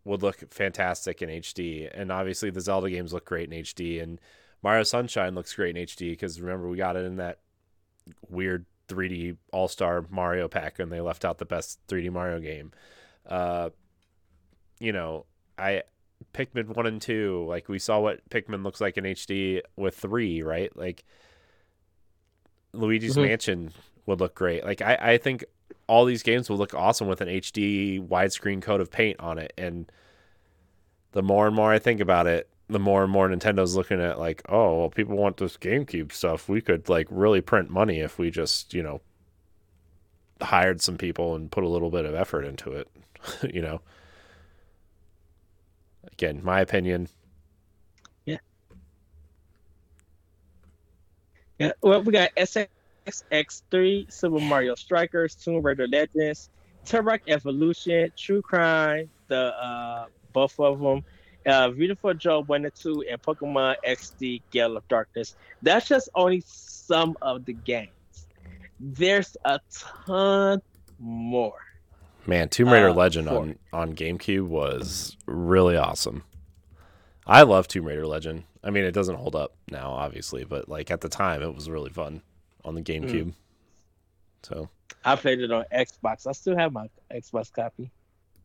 [0.05, 4.19] would look fantastic in HD, and obviously the Zelda games look great in HD, and
[4.63, 7.39] Mario Sunshine looks great in HD because remember we got it in that
[8.29, 12.71] weird 3D All Star Mario pack, and they left out the best 3D Mario game.
[13.25, 13.69] Uh,
[14.79, 15.25] you know,
[15.57, 15.83] I
[16.33, 20.41] Pikmin one and two, like we saw what Pikmin looks like in HD with three,
[20.41, 20.75] right?
[20.75, 21.03] Like
[22.73, 23.23] Luigi's Mhm.
[23.23, 23.71] Mansion
[24.05, 24.63] would look great.
[24.63, 25.45] Like I, I think
[25.87, 29.53] all these games will look awesome with an HD widescreen coat of paint on it.
[29.57, 29.91] And
[31.13, 34.19] the more and more I think about it, the more and more Nintendo's looking at
[34.19, 36.47] like, oh, well, people want this GameCube stuff.
[36.47, 39.01] We could like really print money if we just, you know,
[40.41, 42.87] hired some people and put a little bit of effort into it.
[43.53, 43.81] you know.
[46.13, 47.09] Again, my opinion.
[48.25, 48.37] Yeah,
[51.59, 56.49] Yeah, well, we got SSX3, Super Mario Strikers, Tomb Raider Legends,
[56.85, 61.03] Turok Evolution, True Crime, the uh, both of them,
[61.45, 65.35] uh, Viewtiful Joe 1 and 2, and Pokemon XD Gale of Darkness.
[65.61, 67.89] That's just only some of the games.
[68.79, 69.59] There's a
[70.05, 70.61] ton
[70.99, 71.57] more.
[72.27, 73.37] Man, Tomb Raider Uh, Legend four.
[73.39, 76.23] on on GameCube was really awesome.
[77.25, 78.43] I love Tomb Raider Legend.
[78.63, 81.69] I mean, it doesn't hold up now, obviously, but like at the time, it was
[81.69, 82.21] really fun
[82.65, 83.33] on the GameCube.
[84.43, 84.69] So
[85.05, 86.27] I played it on Xbox.
[86.27, 87.89] I still have my Xbox copy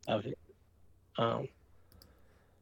[0.08, 0.38] of it.
[1.16, 1.48] Um,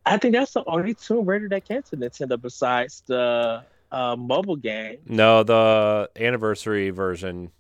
[0.04, 4.56] I think that's the only Tomb Raider that came to Nintendo besides the uh, mobile
[4.56, 4.98] game.
[5.04, 7.50] no, the anniversary version,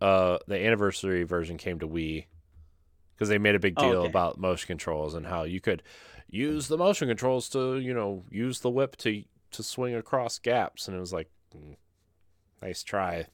[0.00, 2.26] uh, the anniversary version came to Wii
[3.14, 4.06] because they made a big Oh, deal okay.
[4.06, 5.82] about motion controls and how you could
[6.28, 10.88] use the motion controls to, you know, use the whip to to swing across gaps,
[10.88, 11.76] and it was like, mm,
[12.62, 13.26] nice try,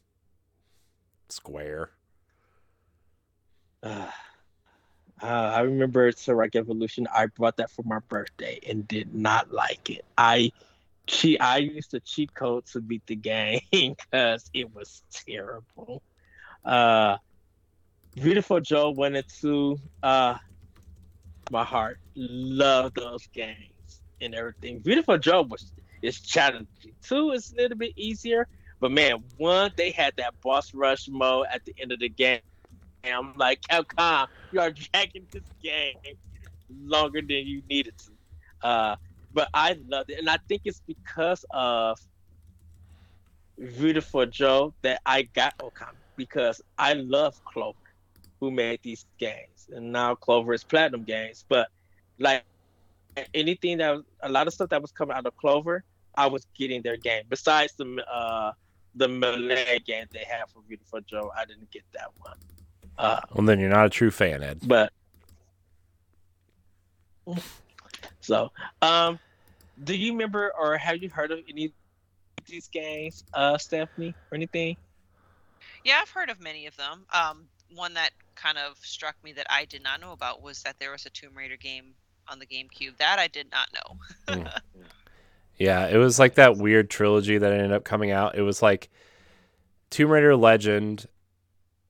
[1.29, 1.91] Square.
[3.83, 4.11] Uh,
[5.23, 7.07] uh, I remember Turok Evolution.
[7.15, 10.05] I bought that for my birthday and did not like it.
[10.17, 10.53] I
[11.07, 11.41] cheat.
[11.41, 16.03] I used a cheat code to beat the game because it was terrible.
[16.65, 17.17] Uh,
[18.17, 19.79] Viewtiful Joe and two.
[20.03, 20.37] Uh,
[21.51, 24.81] my heart Love those games and everything.
[24.83, 26.67] Viewtiful Joe was is challenging.
[27.03, 28.49] Two is a little bit easier,
[28.81, 32.41] but man, one they had that boss rush mode at the end of the game.
[33.05, 35.95] And I'm like, Capcom, you are dragging this game
[36.71, 38.69] longer than you needed to.
[38.69, 38.97] Uh,
[39.33, 41.99] but I loved it, and I think it's because of
[43.59, 47.77] Viewtiful Joe that I got Okami because I love Clover,
[48.41, 51.45] who made these games, and now Clover is Platinum Games.
[51.49, 51.69] But
[52.19, 52.45] like
[53.35, 55.85] anything that was, a lot of stuff that was coming out of Clover,
[56.17, 57.25] I was getting their game.
[57.29, 58.53] Besides the uh,
[58.95, 62.35] the Malay game they have for Viewtiful Joe, I didn't get that one.
[62.99, 64.61] Uh, Well, then you're not a true fan, Ed.
[64.65, 64.93] but
[68.21, 68.51] so
[68.83, 69.19] um
[69.85, 71.71] do you remember or have you heard of any of
[72.47, 74.77] these games, uh, Stephanie, or anything?
[75.85, 77.05] Yeah, I've heard of many of them.
[77.13, 80.77] Um, one that kind of struck me that I did not know about was that
[80.81, 81.93] there was a Tomb Raider game
[82.27, 82.97] on the GameCube.
[82.97, 83.69] That I did not
[84.35, 84.45] know.
[85.59, 88.37] Yeah, it was like that weird trilogy that ended up coming out.
[88.37, 88.89] It was like
[89.91, 91.07] Tomb Raider Legend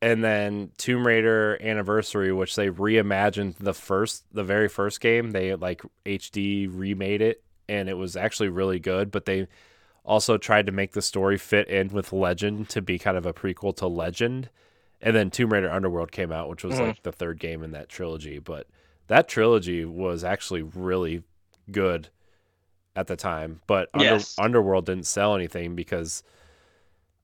[0.00, 5.30] and then Tomb Raider Anniversary, which they reimagined the first the very first game.
[5.32, 9.46] They like HD remade it and it was actually really good, but they
[10.04, 13.32] also tried to make the story fit in with Legend to be kind of a
[13.34, 14.48] prequel to Legend.
[15.02, 16.86] And then Tomb Raider Underworld came out, which was Mhm.
[16.88, 18.66] like the third game in that trilogy, but
[19.08, 21.22] that trilogy was actually really
[21.70, 22.08] good
[22.96, 26.22] at the time, but Under- Underworld didn't sell anything because,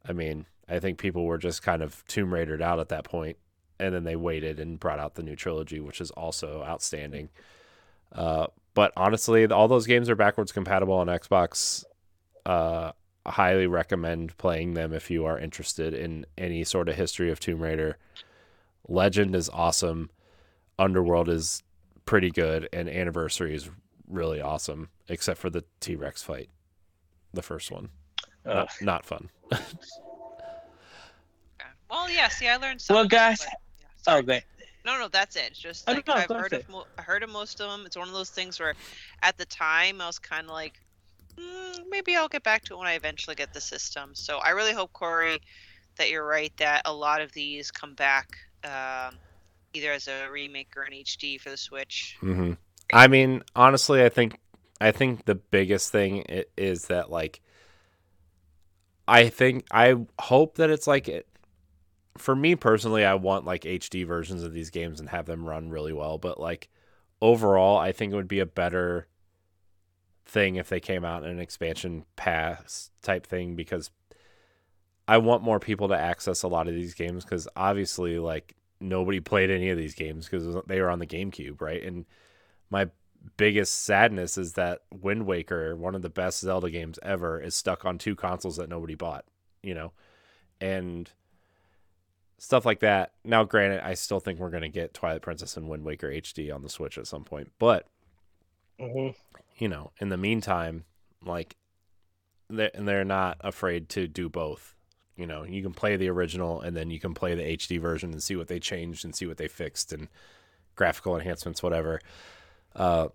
[0.07, 3.37] I mean, I think people were just kind of Tomb Raidered out at that point,
[3.79, 7.29] and then they waited and brought out the new trilogy, which is also outstanding.
[8.13, 11.85] Uh, but honestly, all those games are backwards compatible on Xbox.
[12.47, 12.93] Uh,
[13.27, 17.41] I highly recommend playing them if you are interested in any sort of history of
[17.41, 17.99] Tomb Raider.
[18.89, 20.11] Legend is awesome.
[20.79, 21.63] Underworld is
[22.05, 23.71] pretty good, and Anniversary is
[24.09, 26.51] really awesome, except for the T Rex fight,
[27.33, 27.89] the first one.
[28.45, 29.31] Uh, Not, not fun.
[31.91, 31.97] Okay.
[31.99, 32.29] Well, yeah.
[32.29, 33.01] See, I learned something.
[33.01, 33.39] well, guys.
[33.41, 33.49] but-
[33.81, 34.21] yeah, sorry.
[34.21, 34.43] Okay.
[34.87, 35.45] No, no, that's it.
[35.51, 36.65] It's just Oh, like no, I've heard ahead.
[36.65, 37.87] of, mo- I heard of most of them.
[37.87, 38.75] It's one of those things where,
[39.23, 40.75] at the time, I was kind of like,
[41.39, 44.11] mm, maybe I'll get back to it when I eventually get the system.
[44.15, 45.41] So I really hope Corey
[45.97, 48.29] that you're right that a lot of these come back
[48.63, 49.15] um,
[49.73, 52.17] either as a remake or an HD for the Switch.
[52.21, 52.53] hmm
[52.93, 54.39] I mean, honestly, I think
[54.83, 56.25] I think the biggest thing
[56.59, 57.41] is that like
[59.09, 61.27] I think I hope that it's like it
[62.17, 65.71] for me personally, I want like HD versions of these games and have them run
[65.71, 66.69] really well, but like
[67.21, 69.09] overall, I think it would be a better
[70.27, 73.91] thing if they came out in an expansion pass type thing because
[75.07, 79.21] I want more people to access a lot of these games because obviously, like nobody
[79.21, 81.83] played any of these games because they were on the GameCube, right?
[81.83, 82.07] And
[82.71, 82.89] my
[83.37, 87.85] biggest sadness is that Wind Waker, one of the best Zelda games ever, is stuck
[87.85, 89.25] on two consoles that nobody bought,
[89.63, 89.93] you know,
[90.61, 91.11] and
[92.45, 93.13] stuff like that.
[93.25, 96.63] Now, granted, I still think we're gonna get Twilight Princess and Wind Waker HD on
[96.63, 97.87] the Switch at some point, but
[98.79, 99.15] Mhm.
[99.57, 100.85] you know, in the meantime,
[101.25, 101.57] like
[102.51, 104.77] they're, and they're not afraid to do both.
[105.17, 108.13] You know, you can play the original and then you can play the HD version
[108.13, 110.09] and see what they changed and see what they fixed and
[110.75, 112.01] graphical enhancements, whatever.
[112.75, 113.09] Uh,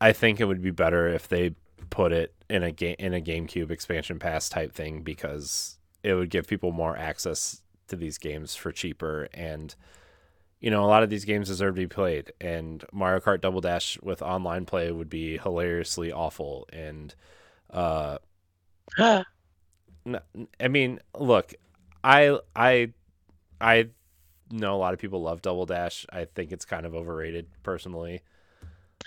[0.00, 1.54] I think it would be better if they
[1.90, 6.30] put it in a game in a GameCube expansion pass type thing because it would
[6.30, 9.74] give people more access to these games for cheaper and
[10.64, 13.60] you know, a lot of these games deserve to be played, and Mario Kart Double
[13.60, 16.66] Dash with online play would be hilariously awful.
[16.72, 17.14] And,
[17.68, 18.16] uh,
[18.98, 19.24] I
[20.70, 21.52] mean, look,
[22.02, 22.94] I, I,
[23.60, 23.90] I
[24.50, 26.06] know a lot of people love Double Dash.
[26.10, 28.22] I think it's kind of overrated, personally.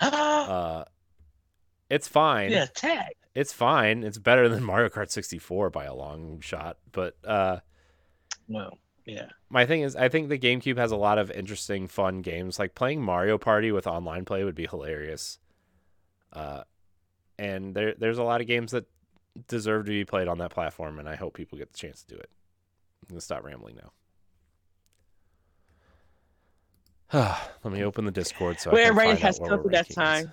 [0.00, 0.84] Uh,
[1.90, 2.52] it's fine.
[2.52, 3.14] yeah, tag.
[3.34, 4.04] It's fine.
[4.04, 7.58] It's better than Mario Kart 64 by a long shot, but uh.
[8.48, 9.26] Well, yeah.
[9.50, 12.74] my thing is i think the gamecube has a lot of interesting fun games like
[12.74, 15.38] playing mario party with online play would be hilarious
[16.34, 16.62] uh,
[17.38, 18.84] and there there's a lot of games that
[19.46, 22.14] deserve to be played on that platform and i hope people get the chance to
[22.14, 22.28] do it
[23.02, 23.78] i'm gonna stop rambling
[27.12, 29.50] now let me open the discord so Well, I can everybody find has out where
[29.50, 30.04] come we're to that ranking this.
[30.04, 30.32] time.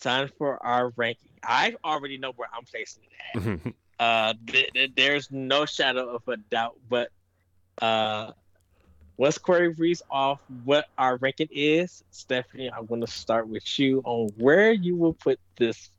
[0.00, 1.30] Time for our ranking.
[1.44, 3.74] I already know where I'm placing it at.
[3.98, 6.76] Uh, th- th- there's no shadow of a doubt.
[6.88, 7.10] But
[7.80, 8.32] uh,
[9.16, 14.00] once Corey reads off what our ranking is, Stephanie, I'm going to start with you
[14.04, 15.90] on where you will put this,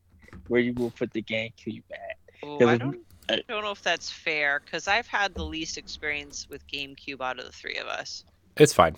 [0.48, 2.48] where you will put the GameCube at.
[2.48, 2.99] Ooh, I don't,
[3.30, 7.40] I don't know if that's fair because I've had the least experience with GameCube out
[7.40, 8.26] of the three of us.
[8.57, 8.98] it's fine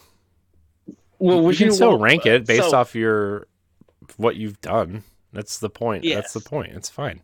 [1.20, 3.46] Well, you would can still want- rank it based so- off your
[4.18, 7.22] what you've done that's the point that's the point it's fine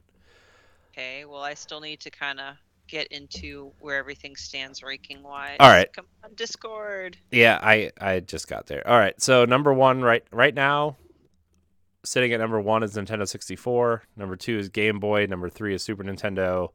[0.91, 2.55] Okay, well, I still need to kind of
[2.87, 5.57] get into where everything stands ranking wise.
[5.59, 5.91] All right.
[5.93, 7.17] Come on, Discord.
[7.31, 8.85] Yeah, I I just got there.
[8.87, 10.97] All right, so number one right right now,
[12.03, 14.03] sitting at number one is Nintendo sixty four.
[14.17, 15.25] Number two is Game Boy.
[15.27, 16.69] Number three is Super Nintendo.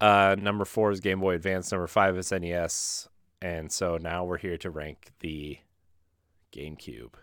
[0.00, 1.70] Uh, number four is Game Boy Advance.
[1.70, 3.08] Number five is NES.
[3.40, 5.58] And so now we're here to rank the
[6.52, 7.14] GameCube.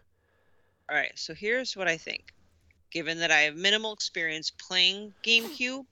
[0.90, 2.34] All right, so here's what I think.
[2.94, 5.86] Given that I have minimal experience playing GameCube,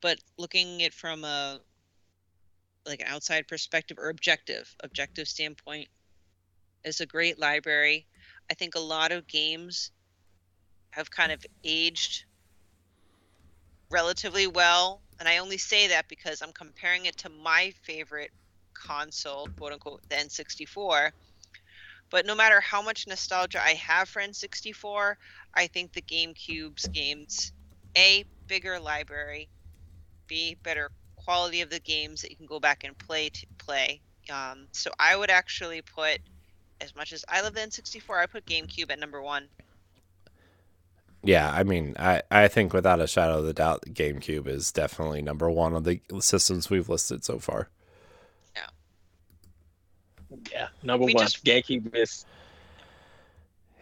[0.00, 1.60] but looking at from a
[2.86, 5.88] like an outside perspective or objective, objective standpoint,
[6.82, 8.06] it's a great library.
[8.50, 9.90] I think a lot of games
[10.90, 12.24] have kind of aged
[13.90, 15.02] relatively well.
[15.20, 18.30] And I only say that because I'm comparing it to my favorite
[18.72, 21.10] console, quote unquote, the N64.
[22.10, 25.16] But no matter how much nostalgia I have for N64,
[25.54, 27.52] I think the GameCube's games,
[27.96, 29.48] A, bigger library,
[30.26, 34.00] B, better quality of the games that you can go back and play to play.
[34.30, 36.20] Um, so I would actually put,
[36.80, 39.48] as much as I love the N64, I put GameCube at number one.
[41.22, 45.22] Yeah, I mean, I, I think without a shadow of a doubt, GameCube is definitely
[45.22, 47.68] number one of the systems we've listed so far.
[50.52, 51.24] Yeah, number We one.
[51.24, 52.24] just- GameCube is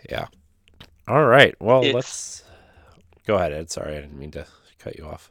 [0.09, 0.27] Yeah.
[1.09, 1.55] All right.
[1.61, 2.45] Well, It's- let's
[3.27, 3.71] go ahead, Ed.
[3.71, 4.47] Sorry, I didn't mean to
[4.79, 5.31] cut you off.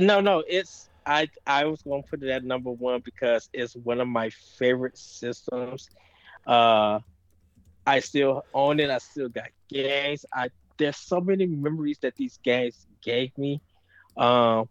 [0.00, 0.40] no, no.
[0.48, 1.28] It's I.
[1.46, 4.96] I was going to put it at number one because it's one of my favorite
[4.98, 5.88] systems.
[6.46, 6.98] Uh,
[7.86, 8.90] I still own it.
[8.90, 10.24] I still got games.
[10.32, 10.48] I
[10.78, 13.60] there's so many memories that these games gave me.
[14.16, 14.68] Um,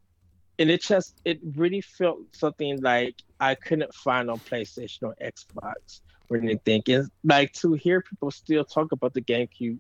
[0.60, 6.00] and it just it really felt something like I couldn't find on PlayStation or Xbox
[6.30, 6.82] or anything.
[6.88, 9.80] It's like to hear people still talk about the GameCube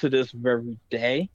[0.00, 1.28] to this very day,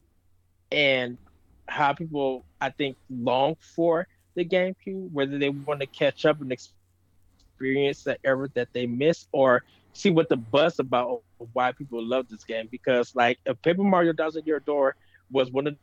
[0.72, 1.20] and
[1.68, 6.52] how people I think long for the GameCube, whether they want to catch up and
[6.52, 9.64] experience the era that they missed, or
[9.94, 11.22] see what the buzz about
[11.54, 12.68] why people love this game.
[12.72, 14.96] Because like, if Paper Mario Thousand Year Door
[15.30, 15.76] was one of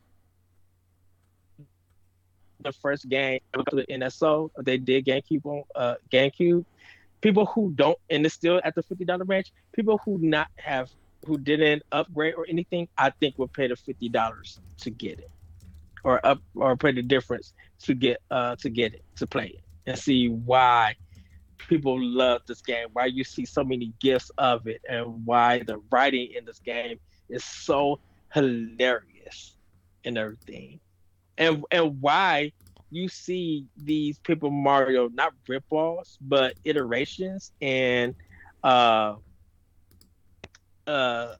[2.65, 6.65] the first game to the NSO, they did GameCube on uh, GameCube.
[7.21, 9.53] People who don't, and it's still at the fifty dollar range.
[9.71, 10.91] People who not have,
[11.25, 15.31] who didn't upgrade or anything, I think would pay the fifty dollars to get it,
[16.03, 19.61] or up, or pay the difference to get, uh, to get it, to play it,
[19.87, 20.95] and see why
[21.67, 22.87] people love this game.
[22.93, 26.99] Why you see so many gifts of it, and why the writing in this game
[27.29, 27.99] is so
[28.33, 29.55] hilarious
[30.03, 30.79] and everything
[31.37, 32.51] and and why
[32.91, 38.15] you see these Paper Mario not rip-offs but iterations and
[38.63, 39.15] uh
[40.87, 41.33] uh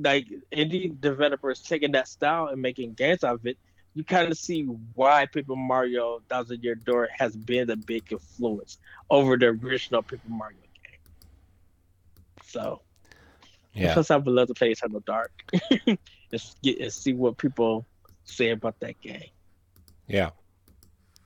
[0.00, 3.56] like indie developers taking that style and making games out of it,
[3.94, 4.62] you kind of see
[4.94, 8.78] why Paper Mario Thousand Year Door has been a big influence
[9.10, 11.00] over the original Paper Mario game.
[12.42, 12.82] So
[13.74, 13.92] Yeah.
[13.94, 15.32] plus I would love to play Eternal Dark
[15.86, 15.98] and,
[16.92, 17.86] see what people
[18.26, 19.22] say about that game.
[20.06, 20.30] Yeah.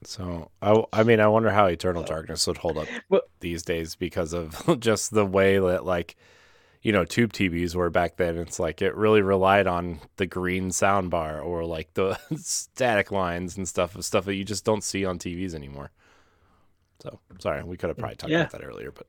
[0.04, 2.88] So I, I mean, I wonder how Eternal Darkness would hold up
[3.40, 6.16] these days because of just the way that, like,
[6.82, 8.38] you know, tube TVs were back then.
[8.38, 13.58] It's like it really relied on the green sound bar or like the static lines
[13.58, 15.90] and stuff of stuff that you just don't see on TVs anymore.
[17.02, 18.40] So sorry, we could have probably talked Yeah.
[18.40, 19.06] about that earlier, but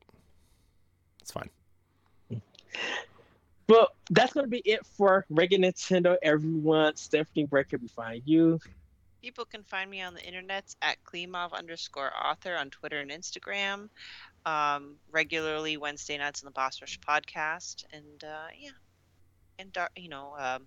[1.22, 1.50] it's fine.
[3.68, 6.18] Well, that's gonna be it for Ranking Nintendo.
[6.22, 8.60] Everyone, Stephanie, where can we find you?
[9.22, 13.90] People can find me on the internets at Klimov underscore author on Twitter and Instagram.
[14.46, 18.72] Um, regularly Wednesday nights on the Boss Rush podcast, and uh, yeah,
[19.60, 20.66] and dar- you know, um,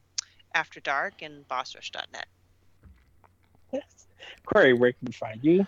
[0.55, 2.27] After Dark and BossRush.net.
[3.73, 4.07] Yes.
[4.47, 5.67] Corey, where can we find you?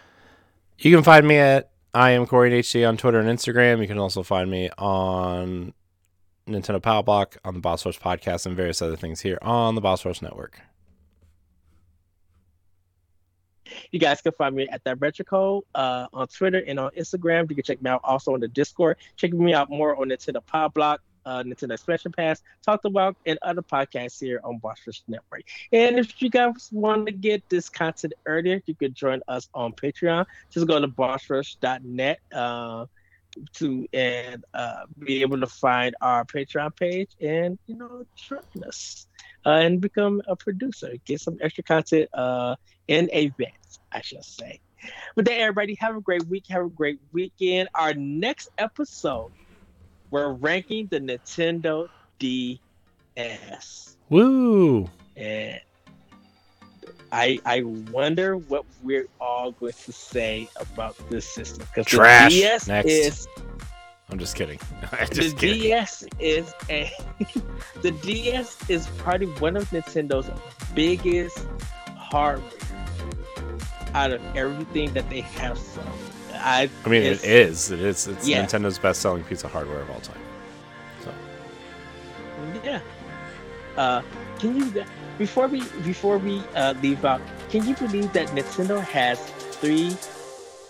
[0.79, 3.81] You can find me at I am Corey HD on Twitter and Instagram.
[3.81, 5.73] You can also find me on
[6.49, 9.81] Nintendo Power Block, on the Boss Rush podcast, and various other things here on the
[9.81, 10.61] Boss Rush Network.
[13.91, 17.49] You guys can find me at that retro code uh, on Twitter and on Instagram.
[17.51, 18.97] You can check me out also on the Discord.
[19.17, 23.39] Check me out more on Nintendo Power Block, uh, Nintendo Expansion Pass, Talked About, and
[23.43, 25.43] other podcasts here on Boss Rush Network.
[25.73, 29.73] And if you guys want to get this content earlier, you could join us on
[29.73, 30.27] Patreon.
[30.51, 32.87] Just go to bossrush.net uh,
[33.55, 39.07] to and uh, be able to find our Patreon page and you know join us
[39.45, 40.93] uh, and become a producer.
[41.05, 42.57] Get some extra content uh,
[42.89, 44.61] in advance, I should say.
[45.15, 46.45] But then, everybody, have a great week.
[46.49, 47.69] Have a great weekend.
[47.75, 49.33] Our next episode,
[50.11, 51.89] we're ranking the Nintendo
[52.19, 53.97] DS.
[54.09, 54.89] Woo!
[55.17, 55.61] And
[57.13, 61.67] I I wonder what we're all going to say about this system.
[61.75, 62.89] Because the DS Next.
[62.91, 63.29] is
[64.11, 64.61] I'm just kidding.
[64.93, 65.61] I'm the kidding.
[65.61, 66.93] DS is a
[67.83, 70.31] the DS is probably one of Nintendo's
[70.75, 71.47] biggest
[71.97, 72.51] hardware
[73.95, 75.87] out of everything that they have sold.
[76.35, 77.71] I I mean, it is.
[77.71, 78.07] It is.
[78.07, 78.45] It's Yeah.
[78.45, 80.19] Nintendo's best-selling piece of hardware of all time.
[81.03, 81.13] So
[82.63, 82.81] Yeah.
[83.77, 84.03] Uh,
[84.39, 84.85] can you
[85.19, 87.21] before we before we uh, leave out?
[87.51, 89.19] Can you believe that Nintendo has
[89.61, 89.97] three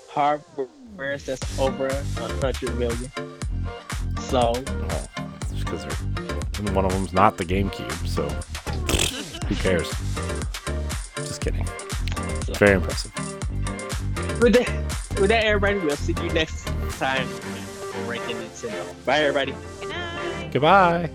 [0.09, 2.03] hardware that's over a
[2.41, 3.11] hundred million?
[4.21, 4.53] So
[5.51, 8.07] it's because they're one of them's not the GameCube.
[8.07, 8.29] So
[9.47, 9.89] Who cares?
[11.17, 11.67] Just kidding.
[12.59, 13.13] Very impressive.
[14.41, 14.69] With that,
[15.21, 16.67] with that, everybody, we'll see you next
[16.99, 17.27] time.
[17.27, 19.05] for Ranking Nintendo.
[19.05, 19.55] Bye, everybody.
[20.53, 21.11] Goodbye.